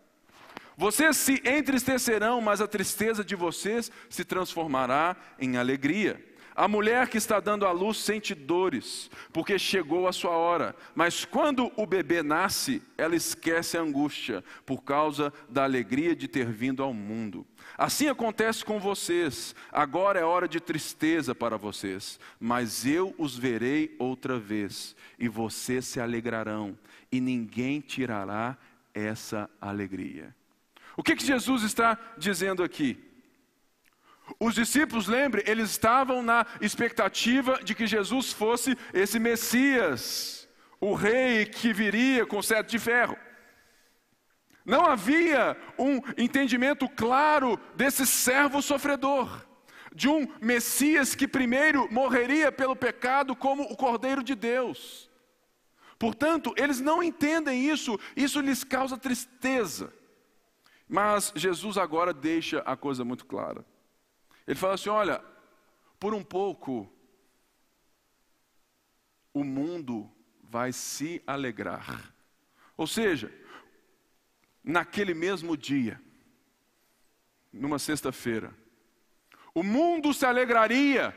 [0.78, 6.24] Vocês se entristecerão, mas a tristeza de vocês se transformará em alegria.
[6.60, 10.76] A mulher que está dando à luz sente dores, porque chegou a sua hora.
[10.94, 16.48] Mas quando o bebê nasce, ela esquece a angústia, por causa da alegria de ter
[16.52, 17.48] vindo ao mundo.
[17.78, 19.56] Assim acontece com vocês.
[19.72, 25.86] Agora é hora de tristeza para vocês, mas eu os verei outra vez, e vocês
[25.86, 26.78] se alegrarão,
[27.10, 28.58] e ninguém tirará
[28.94, 30.36] essa alegria.
[30.98, 33.09] O que, que Jesus está dizendo aqui?
[34.38, 40.48] Os discípulos, lembre, eles estavam na expectativa de que Jesus fosse esse Messias,
[40.80, 43.18] o rei que viria com sete de ferro.
[44.66, 49.46] Não havia um entendimento claro desse servo sofredor,
[49.94, 55.10] de um Messias que primeiro morreria pelo pecado como o Cordeiro de Deus.
[55.98, 59.92] Portanto, eles não entendem isso, isso lhes causa tristeza.
[60.88, 63.66] Mas Jesus agora deixa a coisa muito clara.
[64.50, 65.24] Ele fala assim: olha,
[66.00, 66.92] por um pouco,
[69.32, 72.12] o mundo vai se alegrar.
[72.76, 73.32] Ou seja,
[74.64, 76.02] naquele mesmo dia,
[77.54, 78.52] numa sexta-feira,
[79.54, 81.16] o mundo se alegraria,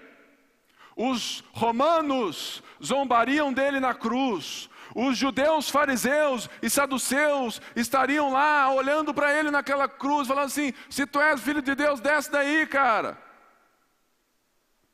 [0.95, 9.35] os romanos zombariam dele na cruz, os judeus fariseus e saduceus estariam lá olhando para
[9.39, 13.22] ele naquela cruz, falando assim: se tu és filho de Deus, desce daí, cara.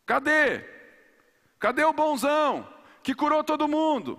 [0.08, 0.64] Cadê?
[1.58, 2.66] Cadê o bonzão
[3.02, 4.18] que curou todo mundo?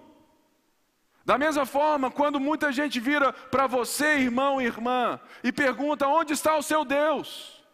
[1.25, 6.33] Da mesma forma, quando muita gente vira para você, irmão e irmã, e pergunta: onde
[6.33, 7.65] está o seu Deus?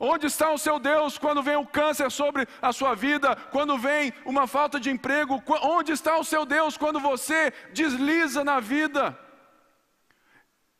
[0.00, 4.14] Onde está o seu Deus quando vem o câncer sobre a sua vida, quando vem
[4.24, 5.42] uma falta de emprego?
[5.62, 9.18] Onde está o seu Deus quando você desliza na vida?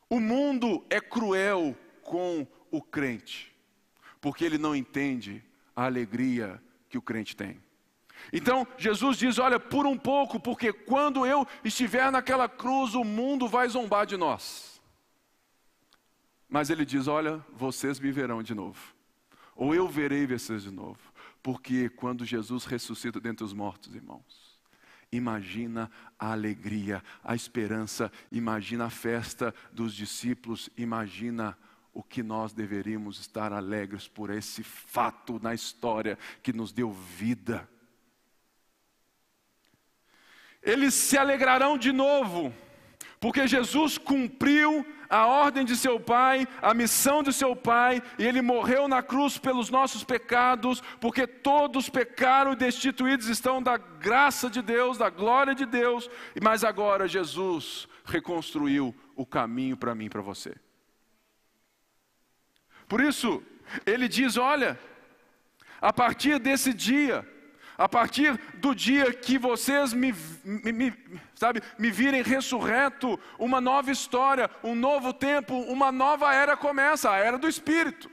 [0.09, 3.55] O mundo é cruel com o crente,
[4.19, 7.61] porque ele não entende a alegria que o crente tem.
[8.31, 13.47] Então Jesus diz: Olha, por um pouco, porque quando eu estiver naquela cruz, o mundo
[13.47, 14.81] vai zombar de nós.
[16.47, 18.93] Mas ele diz: Olha, vocês me verão de novo
[19.55, 20.99] ou eu verei vocês de novo.
[21.41, 24.59] Porque quando Jesus ressuscita dentre os mortos, irmãos,
[25.11, 31.57] imagina a alegria, a esperança, imagina a festa dos discípulos, imagina
[31.93, 37.69] o que nós deveríamos estar alegres por esse fato na história que nos deu vida.
[40.61, 42.53] Eles se alegrarão de novo,
[43.19, 48.41] porque Jesus cumpriu a ordem de seu pai, a missão de seu pai, e ele
[48.41, 54.61] morreu na cruz pelos nossos pecados, porque todos pecaram e destituídos estão da graça de
[54.61, 56.09] Deus, da glória de Deus,
[56.41, 60.55] mas agora Jesus reconstruiu o caminho para mim e para você.
[62.93, 63.41] Por isso,
[63.87, 64.79] ele diz: olha,
[65.81, 67.27] a partir desse dia,
[67.75, 70.13] a partir do dia que vocês me,
[70.43, 70.93] me, me,
[71.33, 77.17] sabe, me virem ressurreto, uma nova história, um novo tempo, uma nova era começa, a
[77.17, 78.11] era do Espírito.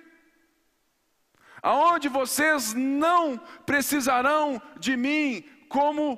[1.62, 6.16] Aonde vocês não precisarão de mim como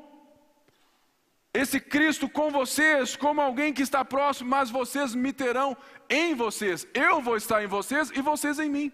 [1.55, 5.77] esse Cristo com vocês, como alguém que está próximo, mas vocês me terão
[6.09, 6.87] em vocês.
[6.95, 8.93] Eu vou estar em vocês e vocês em mim.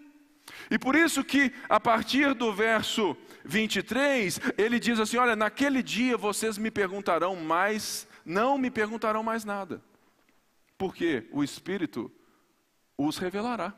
[0.69, 6.17] E por isso que a partir do verso 23, ele diz assim: Olha, naquele dia
[6.17, 9.81] vocês me perguntarão mais, não me perguntarão mais nada,
[10.77, 12.11] porque o Espírito
[12.97, 13.73] os revelará.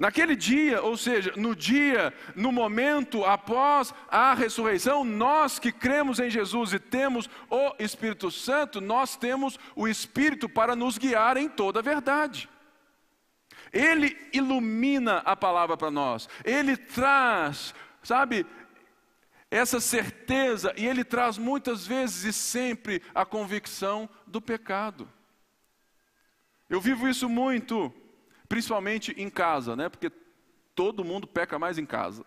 [0.00, 6.30] Naquele dia, ou seja, no dia, no momento após a ressurreição, nós que cremos em
[6.30, 11.80] Jesus e temos o Espírito Santo, nós temos o Espírito para nos guiar em toda
[11.80, 12.48] a verdade.
[13.70, 18.46] Ele ilumina a palavra para nós, ele traz, sabe,
[19.50, 25.06] essa certeza, e ele traz muitas vezes e sempre a convicção do pecado.
[26.70, 27.92] Eu vivo isso muito,
[28.50, 29.88] principalmente em casa, né?
[29.88, 30.10] Porque
[30.74, 32.26] todo mundo peca mais em casa.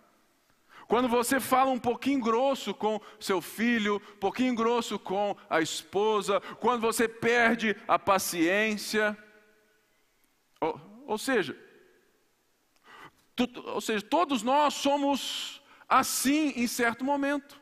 [0.88, 6.40] Quando você fala um pouquinho grosso com seu filho, um pouquinho grosso com a esposa,
[6.60, 9.16] quando você perde a paciência,
[11.06, 11.54] Ou seja,
[13.36, 17.60] tu, ou seja, todos nós somos assim em certo momento.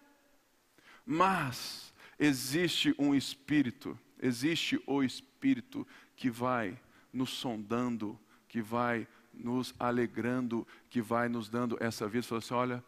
[1.04, 5.84] Mas existe um espírito, existe o espírito
[6.14, 6.78] que vai
[7.12, 8.16] nos sondando,
[8.53, 12.26] que vai nos alegrando, que vai nos dando essa vida.
[12.26, 12.84] Fala assim: olha,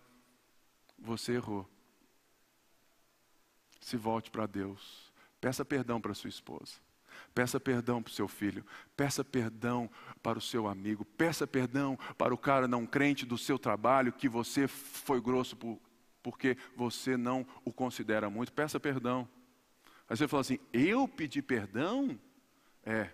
[0.99, 1.67] você errou.
[3.81, 5.11] Se volte para Deus.
[5.41, 6.75] Peça perdão para sua esposa.
[7.35, 8.65] Peça perdão para o seu filho,
[8.97, 9.89] peça perdão
[10.23, 14.29] para o seu amigo, peça perdão para o cara não crente do seu trabalho que
[14.29, 15.81] você foi grosso por,
[16.23, 18.53] porque você não o considera muito.
[18.53, 19.29] Peça perdão.
[20.09, 22.19] Aí você fala assim: eu pedi perdão?
[22.85, 23.11] É,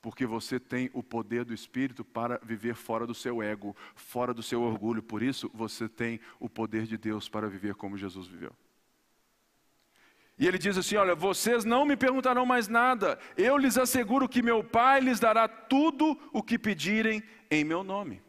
[0.00, 4.42] porque você tem o poder do Espírito para viver fora do seu ego, fora do
[4.42, 5.02] seu orgulho.
[5.02, 8.52] Por isso, você tem o poder de Deus para viver como Jesus viveu.
[10.38, 14.40] E ele diz assim: Olha, vocês não me perguntarão mais nada, eu lhes asseguro que
[14.40, 18.22] meu Pai lhes dará tudo o que pedirem em meu nome.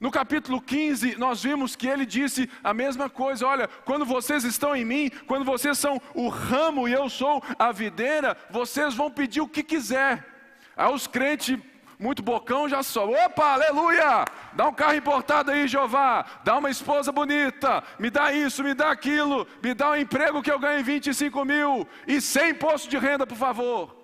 [0.00, 4.74] No capítulo 15, nós vimos que ele disse a mesma coisa: olha, quando vocês estão
[4.74, 9.40] em mim, quando vocês são o ramo e eu sou a videira, vocês vão pedir
[9.40, 10.37] o que quiser.
[10.78, 11.58] Aí os crentes
[11.98, 13.10] muito bocão já só.
[13.10, 14.24] Opa, aleluia!
[14.52, 16.24] Dá um carro importado aí, Jeová.
[16.44, 17.82] Dá uma esposa bonita.
[17.98, 19.44] Me dá isso, me dá aquilo.
[19.60, 21.88] Me dá um emprego que eu ganhe 25 mil.
[22.06, 23.96] E sem imposto de renda, por favor.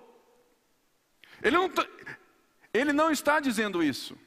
[1.41, 1.71] Ele não,
[2.73, 4.17] ele não está dizendo isso.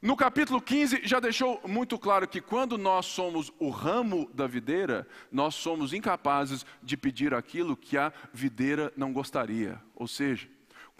[0.00, 5.06] No capítulo 15 já deixou muito claro que quando nós somos o ramo da videira,
[5.30, 9.80] nós somos incapazes de pedir aquilo que a videira não gostaria.
[9.94, 10.48] Ou seja,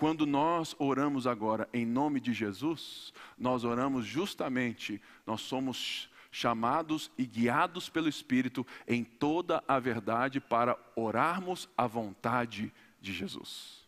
[0.02, 7.24] quando nós oramos agora em nome de Jesus, nós oramos justamente, nós somos chamados e
[7.24, 13.86] guiados pelo Espírito em toda a verdade para orarmos a vontade de Jesus.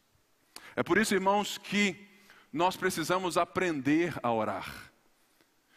[0.76, 1.96] É por isso, irmãos, que
[2.52, 4.92] nós precisamos aprender a orar.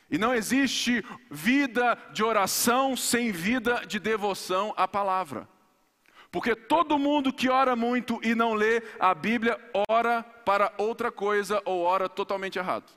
[0.07, 5.49] E não existe vida de oração sem vida de devoção à palavra.
[6.37, 9.59] Porque todo mundo que ora muito e não lê a Bíblia,
[9.89, 12.95] ora para outra coisa ou ora totalmente errado.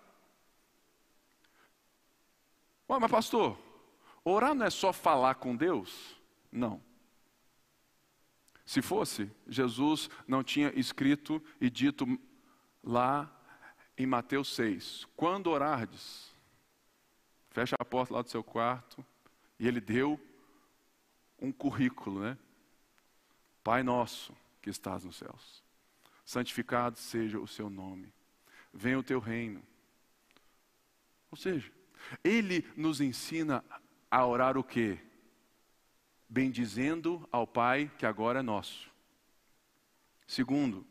[2.87, 3.59] Ué, mas pastor,
[4.23, 6.21] orar não é só falar com Deus?
[6.53, 6.83] Não.
[8.67, 12.05] Se fosse, Jesus não tinha escrito e dito
[12.85, 13.35] lá
[13.97, 16.31] em Mateus 6: quando orardes,
[17.49, 19.03] fecha a porta lá do seu quarto,
[19.59, 20.21] e ele deu
[21.41, 22.37] um currículo, né?
[23.71, 25.63] Pai nosso que estás nos céus,
[26.25, 28.13] santificado seja o seu nome,
[28.75, 29.63] venha o teu reino.
[31.31, 31.71] Ou seja,
[32.25, 33.65] ele nos ensina
[34.11, 34.99] a orar o quê?
[36.29, 38.91] Bendizendo ao Pai que agora é nosso.
[40.27, 40.85] Segundo,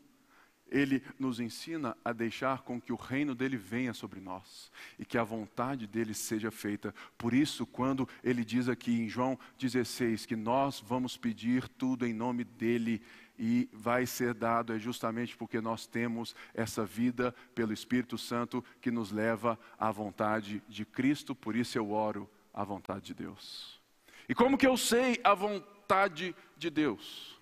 [0.70, 5.18] ele nos ensina a deixar com que o reino dele venha sobre nós e que
[5.18, 6.94] a vontade dele seja feita.
[7.18, 12.12] Por isso, quando ele diz aqui em João 16 que nós vamos pedir tudo em
[12.12, 13.02] nome dele
[13.38, 18.90] e vai ser dado, é justamente porque nós temos essa vida pelo Espírito Santo que
[18.90, 21.34] nos leva à vontade de Cristo.
[21.34, 23.80] Por isso eu oro à vontade de Deus.
[24.28, 27.40] E como que eu sei a vontade de Deus?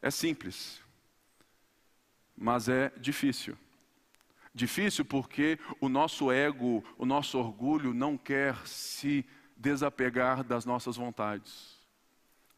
[0.00, 0.81] É simples
[2.42, 3.56] mas é difícil.
[4.52, 9.24] Difícil porque o nosso ego, o nosso orgulho não quer se
[9.56, 11.80] desapegar das nossas vontades.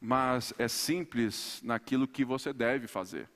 [0.01, 3.29] Mas é simples naquilo que você deve fazer.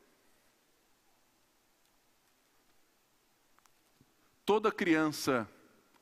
[4.47, 5.47] Toda criança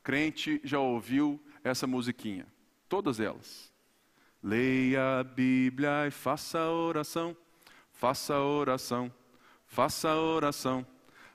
[0.00, 2.46] crente já ouviu essa musiquinha,
[2.88, 3.72] todas elas.
[4.40, 7.36] Leia a Bíblia e faça oração,
[7.90, 9.12] faça oração
[9.66, 10.86] faça oração.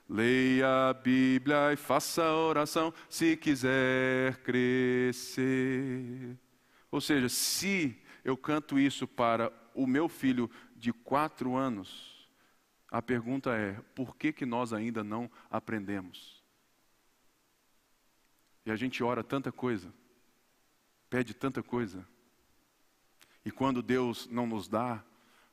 [0.08, 6.36] Leia a Bíblia e faça oração se quiser crescer.
[6.90, 12.28] Ou seja, se eu canto isso para o meu filho de quatro anos,
[12.90, 16.42] a pergunta é: por que, que nós ainda não aprendemos?
[18.66, 19.92] E a gente ora tanta coisa,
[21.08, 22.06] pede tanta coisa,
[23.44, 25.02] e quando Deus não nos dá,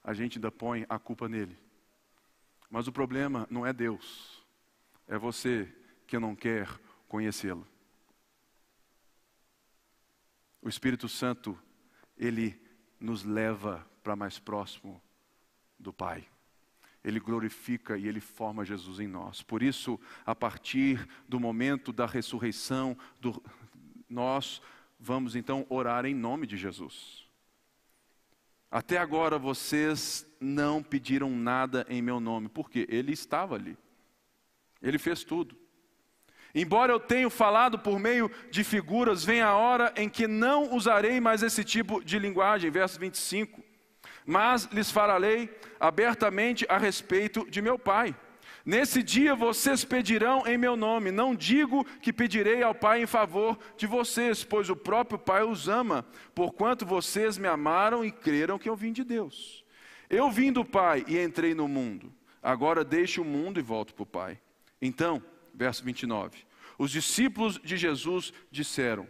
[0.04, 1.58] a gente ainda põe a culpa nele.
[2.70, 4.46] Mas o problema não é Deus,
[5.08, 5.74] é você
[6.06, 6.70] que não quer
[7.08, 7.68] conhecê-lo.
[10.62, 11.58] O Espírito Santo,
[12.18, 12.62] ele
[13.00, 15.02] nos leva para mais próximo
[15.80, 16.28] do Pai.
[17.04, 19.42] Ele glorifica e ele forma Jesus em nós.
[19.42, 23.42] Por isso, a partir do momento da ressurreição, do,
[24.10, 24.62] nós
[25.00, 27.29] vamos então orar em nome de Jesus.
[28.72, 33.78] Até agora vocês não pediram nada em meu nome, porque ele estava ali.
[34.82, 35.58] Ele fez tudo.
[36.54, 41.20] Embora eu tenha falado por meio de figuras, vem a hora em que não usarei
[41.20, 43.64] mais esse tipo de linguagem, verso 25.
[44.26, 45.50] Mas lhes falarei
[45.80, 48.16] abertamente a respeito de meu Pai.
[48.66, 51.12] Nesse dia vocês pedirão em meu nome.
[51.12, 55.68] Não digo que pedirei ao Pai em favor de vocês, pois o próprio Pai os
[55.68, 56.06] ama,
[56.36, 59.64] porquanto vocês me amaram e creram que eu vim de Deus.
[60.10, 62.12] Eu vim do Pai e entrei no mundo.
[62.42, 64.40] Agora deixo o mundo e volto para o Pai.
[64.82, 66.46] Então, verso 29.
[66.78, 69.08] Os discípulos de Jesus disseram: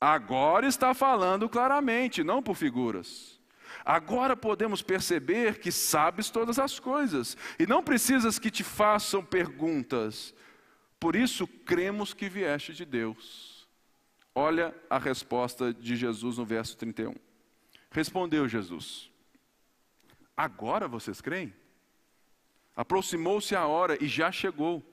[0.00, 3.37] Agora está falando claramente, não por figuras.
[3.88, 10.34] Agora podemos perceber que sabes todas as coisas e não precisas que te façam perguntas.
[11.00, 13.66] Por isso cremos que vieste de Deus.
[14.34, 17.14] Olha a resposta de Jesus no verso 31.
[17.90, 19.10] Respondeu Jesus:
[20.36, 21.54] Agora vocês creem?
[22.76, 24.84] Aproximou-se a hora e já chegou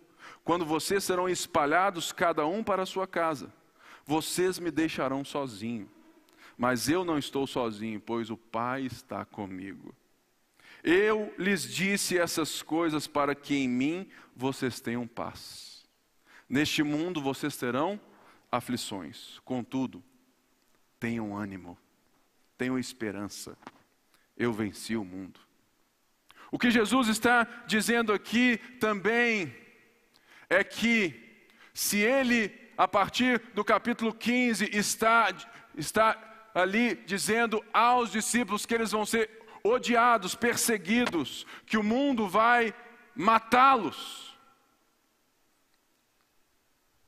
[0.46, 3.54] quando vocês serão espalhados cada um para a sua casa,
[4.06, 5.92] vocês me deixarão sozinho.
[6.58, 9.94] Mas eu não estou sozinho, pois o Pai está comigo.
[10.84, 15.84] Eu lhes disse essas coisas para que em mim vocês tenham paz.
[16.48, 18.00] Neste mundo vocês terão
[18.52, 20.04] aflições, contudo,
[21.00, 21.78] tenham ânimo,
[22.58, 23.58] tenham esperança.
[24.38, 25.40] Eu venci o mundo.
[26.52, 29.54] O que Jesus está dizendo aqui também
[30.48, 31.42] é que
[31.74, 35.36] se ele, a partir do capítulo 15, está,
[35.76, 39.30] está ali dizendo aos discípulos que eles vão ser
[39.62, 42.74] odiados, perseguidos, que o mundo vai
[43.14, 44.34] matá-los.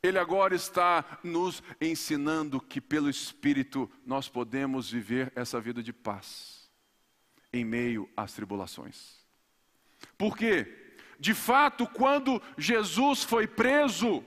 [0.03, 6.69] Ele agora está nos ensinando que pelo Espírito nós podemos viver essa vida de paz
[7.53, 9.25] em meio às tribulações.
[10.17, 10.95] Por quê?
[11.19, 14.23] De fato, quando Jesus foi preso,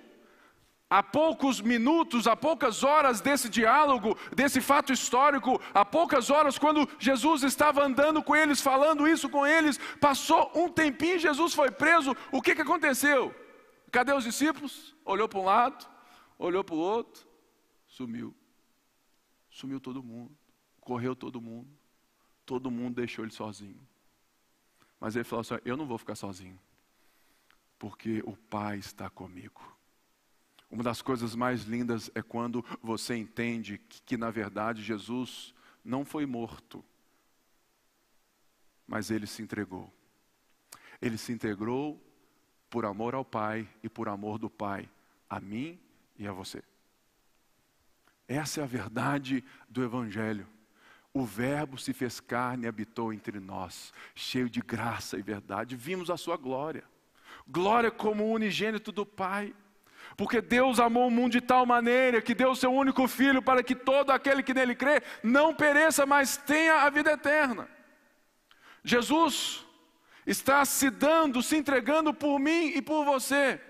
[0.91, 6.89] há poucos minutos, há poucas horas desse diálogo, desse fato histórico, há poucas horas, quando
[6.99, 12.17] Jesus estava andando com eles, falando isso com eles, passou um tempinho, Jesus foi preso,
[12.33, 13.33] o que, que aconteceu?
[13.93, 14.95] Cadê os discípulos?
[15.05, 15.89] Olhou para um lado,
[16.37, 17.27] olhou para o outro,
[17.87, 18.35] sumiu.
[19.51, 20.37] Sumiu todo mundo,
[20.81, 21.69] correu todo mundo,
[22.45, 23.81] todo mundo deixou ele sozinho.
[24.99, 26.59] Mas ele falou assim: Eu não vou ficar sozinho
[27.81, 29.61] porque o Pai está comigo.
[30.71, 35.53] Uma das coisas mais lindas é quando você entende que, que, na verdade, Jesus
[35.85, 36.85] não foi morto,
[38.87, 39.93] mas ele se entregou.
[41.03, 42.01] Ele se integrou
[42.69, 44.89] por amor ao Pai e por amor do Pai
[45.29, 45.79] a mim
[46.17, 46.63] e a você.
[48.29, 50.47] Essa é a verdade do Evangelho.
[51.13, 55.75] O Verbo se fez carne e habitou entre nós, cheio de graça e verdade.
[55.75, 56.85] Vimos a sua glória
[57.47, 59.55] glória como unigênito do Pai.
[60.17, 63.63] Porque Deus amou o mundo de tal maneira que deu o seu único filho para
[63.63, 67.69] que todo aquele que nele crê não pereça, mas tenha a vida eterna.
[68.85, 69.65] Jesus
[70.27, 73.61] está se dando, se entregando por mim e por você.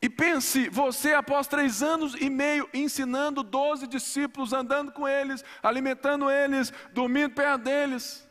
[0.00, 6.28] E pense, você após três anos e meio ensinando doze discípulos, andando com eles, alimentando
[6.28, 8.28] eles, dormindo perto deles,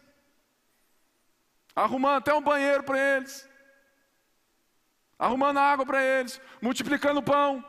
[1.73, 3.49] arrumando até um banheiro para eles,
[5.21, 7.63] arrumando água para eles, multiplicando pão.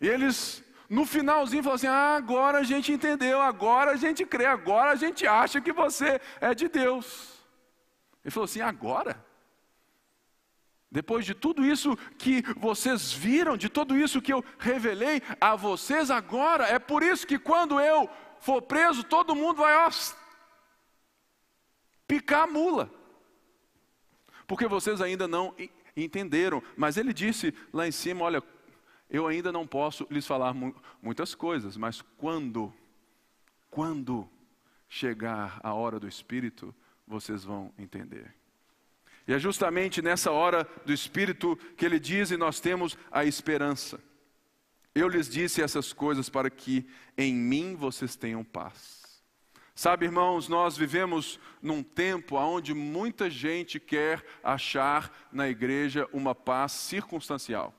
[0.00, 4.46] E eles, no finalzinho, falaram assim: ah, agora a gente entendeu, agora a gente crê,
[4.46, 7.40] agora a gente acha que você é de Deus.
[8.24, 9.24] Ele falou assim: agora?
[10.90, 16.10] Depois de tudo isso que vocês viram, de tudo isso que eu revelei a vocês
[16.10, 18.10] agora, é por isso que quando eu
[18.40, 19.90] for preso, todo mundo vai, ó,
[22.08, 23.01] picar a mula.
[24.52, 25.54] Porque vocês ainda não
[25.96, 26.62] entenderam.
[26.76, 28.42] Mas ele disse lá em cima: Olha,
[29.08, 32.70] eu ainda não posso lhes falar mu muitas coisas, mas quando,
[33.70, 34.28] quando
[34.90, 36.74] chegar a hora do Espírito,
[37.06, 38.34] vocês vão entender.
[39.26, 43.98] E é justamente nessa hora do Espírito que ele diz, e nós temos a esperança.
[44.94, 46.86] Eu lhes disse essas coisas para que
[47.16, 49.01] em mim vocês tenham paz.
[49.74, 56.72] Sabe, irmãos, nós vivemos num tempo onde muita gente quer achar na igreja uma paz
[56.72, 57.74] circunstancial.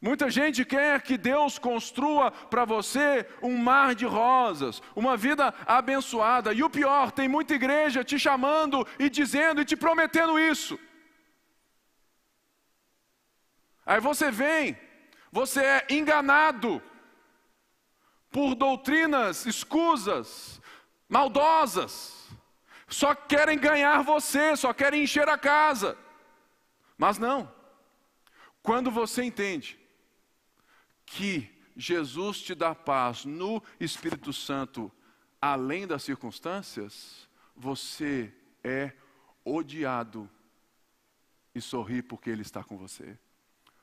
[0.00, 6.52] Muita gente quer que Deus construa para você um mar de rosas, uma vida abençoada.
[6.52, 10.78] E o pior, tem muita igreja te chamando e dizendo e te prometendo isso.
[13.86, 14.76] Aí você vem,
[15.30, 16.82] você é enganado
[18.30, 20.60] por doutrinas escusas,
[21.08, 22.28] maldosas,
[22.88, 25.96] só querem ganhar você, só querem encher a casa.
[26.96, 27.52] Mas não.
[28.62, 29.78] Quando você entende
[31.04, 34.90] que Jesus te dá paz no Espírito Santo,
[35.40, 38.32] além das circunstâncias, você
[38.64, 38.92] é
[39.44, 40.28] odiado
[41.54, 43.18] e sorri porque Ele está com você.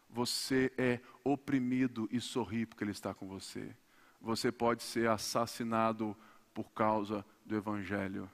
[0.09, 3.75] Você é oprimido e sorri porque Ele está com você.
[4.21, 6.15] Você pode ser assassinado
[6.53, 8.29] por causa do Evangelho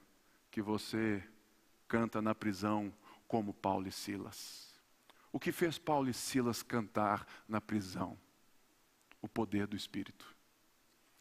[0.52, 1.24] que você
[1.88, 2.94] canta na prisão
[3.28, 4.74] como Paulo e Silas.
[5.32, 8.18] O que fez Paulo e Silas cantar na prisão?
[9.22, 10.26] O poder do Espírito,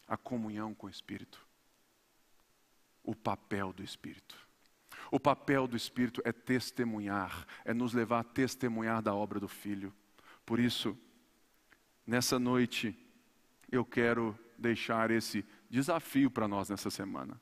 [0.07, 1.45] a comunhão com o Espírito,
[3.03, 4.35] o papel do Espírito.
[5.11, 9.93] O papel do Espírito é testemunhar, é nos levar a testemunhar da obra do Filho.
[10.45, 10.97] Por isso,
[12.05, 12.95] nessa noite,
[13.71, 17.39] eu quero deixar esse desafio para nós nessa semana.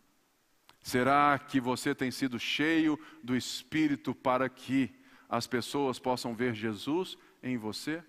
[0.81, 4.93] Será que você tem sido cheio do Espírito para que
[5.29, 8.03] as pessoas possam ver Jesus em você?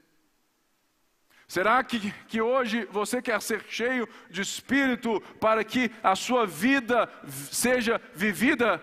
[1.46, 7.10] Será que, que hoje você quer ser cheio de Espírito para que a sua vida
[7.50, 8.82] seja vivida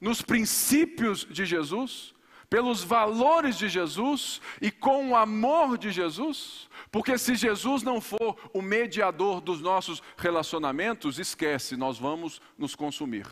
[0.00, 2.11] nos princípios de Jesus?
[2.52, 8.38] Pelos valores de Jesus e com o amor de Jesus, porque se Jesus não for
[8.52, 13.26] o mediador dos nossos relacionamentos, esquece, nós vamos nos consumir.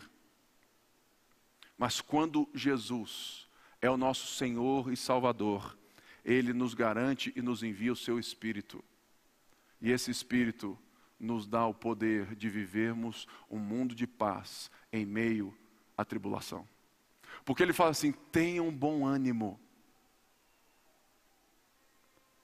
[1.77, 3.47] Mas quando Jesus
[3.79, 5.77] é o nosso Senhor e Salvador,
[6.25, 8.83] Ele nos garante e nos envia o seu Espírito.
[9.79, 10.75] E esse Espírito
[11.19, 15.55] nos dá o poder de vivermos um mundo de paz em meio
[15.95, 16.67] à tribulação.
[17.45, 19.59] Porque ele fala assim: tenham bom ânimo.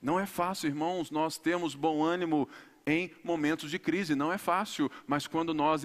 [0.01, 2.47] Não é fácil, irmãos, nós temos bom ânimo
[2.85, 5.83] em momentos de crise, não é fácil, mas quando nós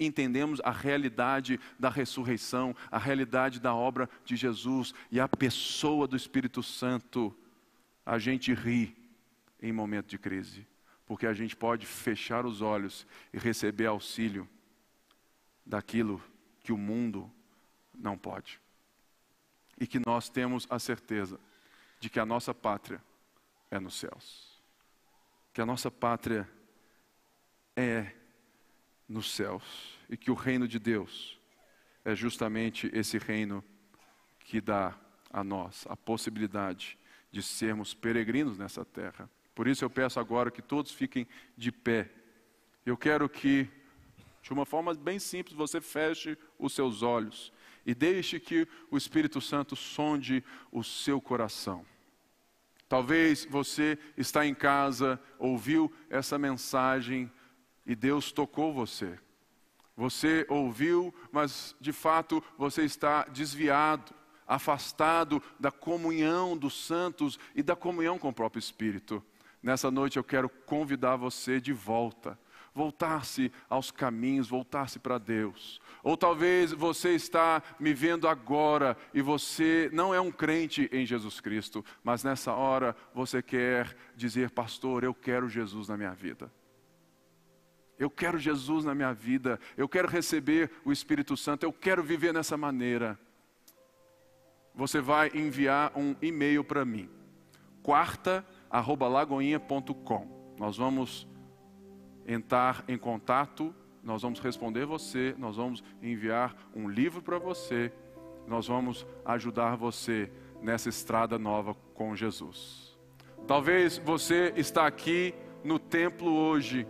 [0.00, 6.16] entendemos a realidade da ressurreição, a realidade da obra de Jesus e a pessoa do
[6.16, 7.32] Espírito Santo,
[8.04, 8.96] a gente ri
[9.62, 10.66] em momento de crise,
[11.06, 14.48] porque a gente pode fechar os olhos e receber auxílio
[15.64, 16.20] daquilo
[16.60, 17.30] que o mundo
[17.98, 18.60] não pode.
[19.78, 21.38] E que nós temos a certeza
[22.00, 23.02] de que a nossa pátria
[23.70, 24.60] é nos céus.
[25.52, 26.48] Que a nossa pátria
[27.74, 28.12] é
[29.08, 29.98] nos céus.
[30.08, 31.38] E que o reino de Deus
[32.04, 33.64] é justamente esse reino
[34.40, 34.96] que dá
[35.30, 36.98] a nós a possibilidade
[37.30, 39.28] de sermos peregrinos nessa terra.
[39.54, 41.26] Por isso eu peço agora que todos fiquem
[41.56, 42.10] de pé.
[42.84, 43.68] Eu quero que,
[44.40, 47.52] de uma forma bem simples, você feche os seus olhos
[47.86, 51.86] e deixe que o Espírito Santo sonde o seu coração.
[52.88, 57.30] Talvez você está em casa, ouviu essa mensagem
[57.86, 59.18] e Deus tocou você.
[59.96, 64.12] Você ouviu, mas de fato você está desviado,
[64.46, 69.24] afastado da comunhão dos santos e da comunhão com o próprio Espírito.
[69.62, 72.38] Nessa noite eu quero convidar você de volta
[72.76, 75.80] voltar-se aos caminhos, voltar-se para Deus.
[76.02, 81.40] Ou talvez você está me vendo agora e você não é um crente em Jesus
[81.40, 86.52] Cristo, mas nessa hora você quer dizer, pastor, eu quero Jesus na minha vida.
[87.98, 92.34] Eu quero Jesus na minha vida, eu quero receber o Espírito Santo, eu quero viver
[92.34, 93.18] nessa maneira.
[94.74, 97.08] Você vai enviar um e-mail para mim,
[97.82, 100.54] quarta@lagoinha.com.
[100.58, 101.26] Nós vamos
[102.26, 107.92] entrar em contato, nós vamos responder você, nós vamos enviar um livro para você,
[108.46, 112.96] nós vamos ajudar você nessa estrada nova com Jesus.
[113.46, 116.86] Talvez você está aqui no templo hoje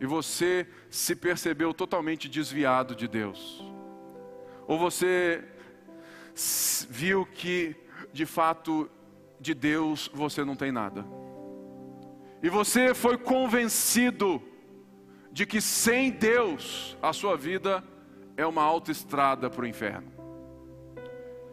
[0.00, 3.64] e você se percebeu totalmente desviado de Deus.
[4.66, 5.44] Ou você
[6.88, 7.74] viu que
[8.12, 8.90] de fato
[9.40, 11.04] de Deus você não tem nada.
[12.42, 14.40] E você foi convencido
[15.32, 17.84] de que sem Deus a sua vida
[18.36, 20.12] é uma autoestrada para o inferno.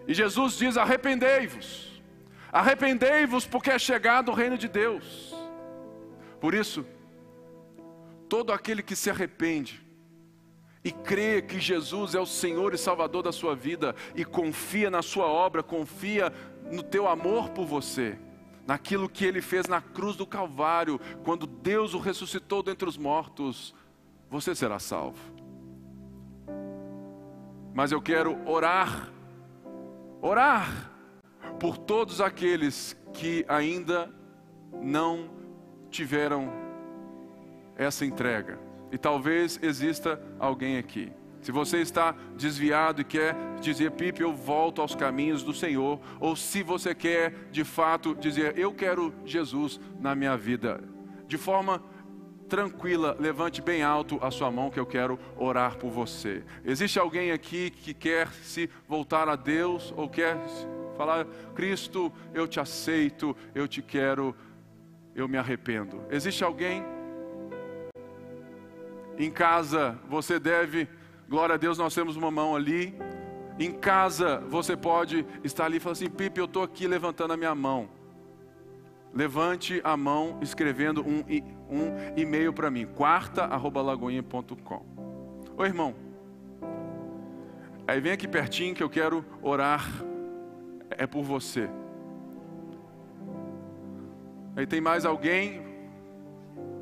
[0.08, 2.02] E Jesus diz: arrependei-vos,
[2.52, 5.36] arrependei-vos, porque é chegado o reino de Deus.
[6.40, 6.86] Por isso,
[8.30, 9.84] todo aquele que se arrepende
[10.84, 15.02] e crê que Jesus é o Senhor e Salvador da sua vida e confia na
[15.02, 16.32] sua obra, confia
[16.72, 18.18] no teu amor por você,
[18.66, 23.76] naquilo que ele fez na cruz do Calvário, quando Deus o ressuscitou dentre os mortos,
[24.30, 25.20] você será salvo.
[27.74, 29.10] Mas eu quero orar,
[30.22, 30.92] orar
[31.60, 34.10] por todos aqueles que ainda
[34.82, 35.30] não
[35.90, 36.52] tiveram
[37.76, 38.60] essa entrega.
[38.92, 41.12] E talvez exista alguém aqui.
[41.46, 46.36] Se você está desviado e quer dizer, Pipe, eu volto aos caminhos do Senhor, ou
[46.36, 50.84] se você quer de fato dizer, eu quero Jesus na minha vida,
[51.28, 51.84] de forma
[52.50, 56.44] tranquila, levante bem alto a sua mão que eu quero orar por você.
[56.64, 60.40] Existe alguém aqui que quer se voltar a Deus ou quer
[60.98, 64.36] falar, Cristo, eu te aceito, eu te quero,
[65.14, 66.02] eu me arrependo?
[66.10, 66.84] Existe alguém?
[69.16, 70.90] Em casa você deve
[71.28, 72.96] Glória a Deus, nós temos uma mão ali.
[73.58, 77.38] Em casa, você pode estar ali e falar assim: Pipe, eu estou aqui levantando a
[77.38, 77.90] minha mão.
[79.14, 81.24] Levante a mão escrevendo um,
[81.70, 84.86] um e-mail para mim, quarta.lagoinha.com.
[85.58, 85.96] Ô irmão,
[87.88, 89.90] aí vem aqui pertinho que eu quero orar,
[90.92, 91.70] é por você.
[94.54, 95.62] Aí tem mais alguém?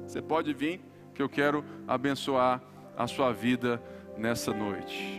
[0.07, 0.81] Você pode vir,
[1.13, 2.61] que eu quero abençoar
[2.97, 3.79] a sua vida
[4.18, 5.18] nessa noite.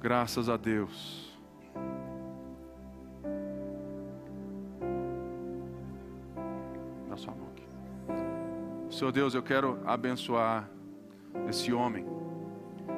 [0.00, 1.32] Graças a Deus.
[7.08, 8.94] Na sua mão aqui.
[8.94, 10.68] Senhor Deus, eu quero abençoar
[11.48, 12.06] esse homem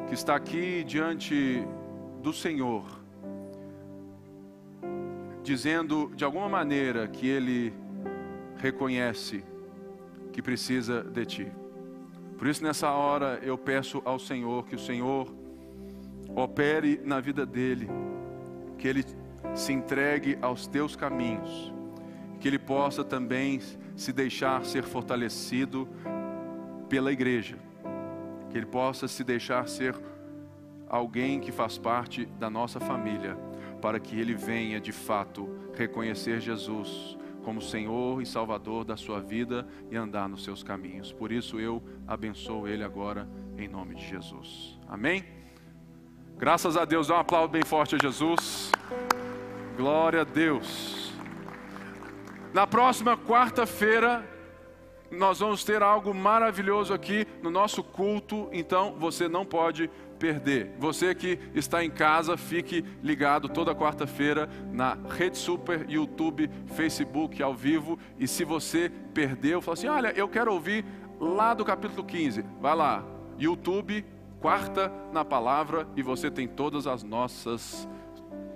[0.08, 1.66] que está aqui diante
[2.22, 2.84] do Senhor,
[5.42, 7.72] dizendo de alguma maneira que ele
[8.56, 9.44] reconhece
[10.32, 11.65] que precisa de Ti.
[12.38, 15.34] Por isso, nessa hora, eu peço ao Senhor que o Senhor
[16.34, 17.88] opere na vida dele,
[18.76, 19.04] que ele
[19.54, 21.72] se entregue aos teus caminhos,
[22.38, 23.60] que ele possa também
[23.96, 25.88] se deixar ser fortalecido
[26.88, 27.56] pela igreja,
[28.50, 29.96] que ele possa se deixar ser
[30.88, 33.34] alguém que faz parte da nossa família,
[33.80, 37.16] para que ele venha de fato reconhecer Jesus
[37.46, 41.12] como Senhor e Salvador da sua vida e andar nos seus caminhos.
[41.12, 44.76] Por isso eu abençoo ele agora em nome de Jesus.
[44.88, 45.24] Amém?
[46.36, 48.72] Graças a Deus, dá um aplauso bem forte a Jesus.
[49.76, 51.12] Glória a Deus.
[52.52, 54.28] Na próxima quarta-feira,
[55.10, 60.72] nós vamos ter algo maravilhoso aqui no nosso culto, então você não pode perder.
[60.78, 67.54] Você que está em casa, fique ligado toda quarta-feira na Rede Super, YouTube, Facebook ao
[67.54, 67.98] vivo.
[68.18, 70.84] E se você perdeu, fala assim: olha, eu quero ouvir
[71.20, 72.44] lá do capítulo 15.
[72.60, 73.04] Vai lá,
[73.38, 74.04] YouTube,
[74.40, 77.88] quarta na palavra, e você tem todas as nossas,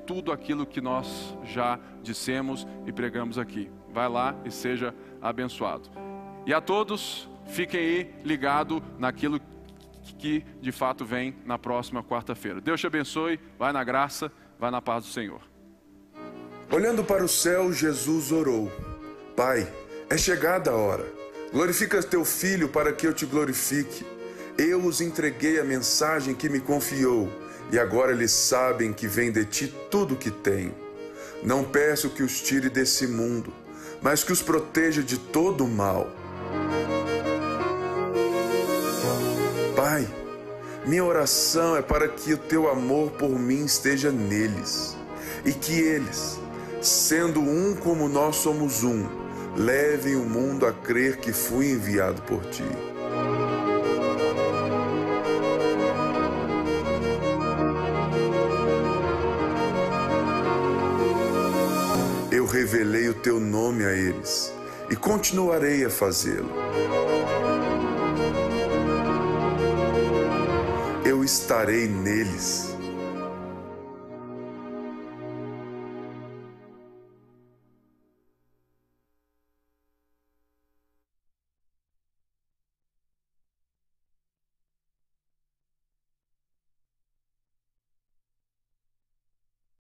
[0.06, 3.70] tudo aquilo que nós já dissemos e pregamos aqui.
[3.92, 6.09] Vai lá e seja abençoado.
[6.46, 9.50] E a todos, fiquem aí ligado naquilo que
[10.20, 12.60] que de fato vem na próxima quarta-feira.
[12.60, 15.40] Deus te abençoe, vai na graça, vai na paz do Senhor.
[16.70, 18.70] Olhando para o céu, Jesus orou:
[19.34, 19.66] Pai,
[20.08, 21.06] é chegada a hora.
[21.52, 24.04] Glorifica teu filho para que eu te glorifique.
[24.56, 27.28] Eu os entreguei a mensagem que me confiou,
[27.72, 30.74] e agora eles sabem que vem de ti tudo o que tenho.
[31.42, 33.52] Não peço que os tire desse mundo,
[34.02, 36.19] mas que os proteja de todo o mal.
[39.76, 40.06] Pai,
[40.84, 44.96] minha oração é para que o teu amor por mim esteja neles
[45.44, 46.38] e que eles,
[46.82, 49.06] sendo um como nós somos um,
[49.56, 52.64] levem o mundo a crer que fui enviado por ti.
[62.30, 64.52] Eu revelei o teu nome a eles
[64.90, 66.50] e continuarei a fazê-lo.
[71.30, 72.69] estarei neles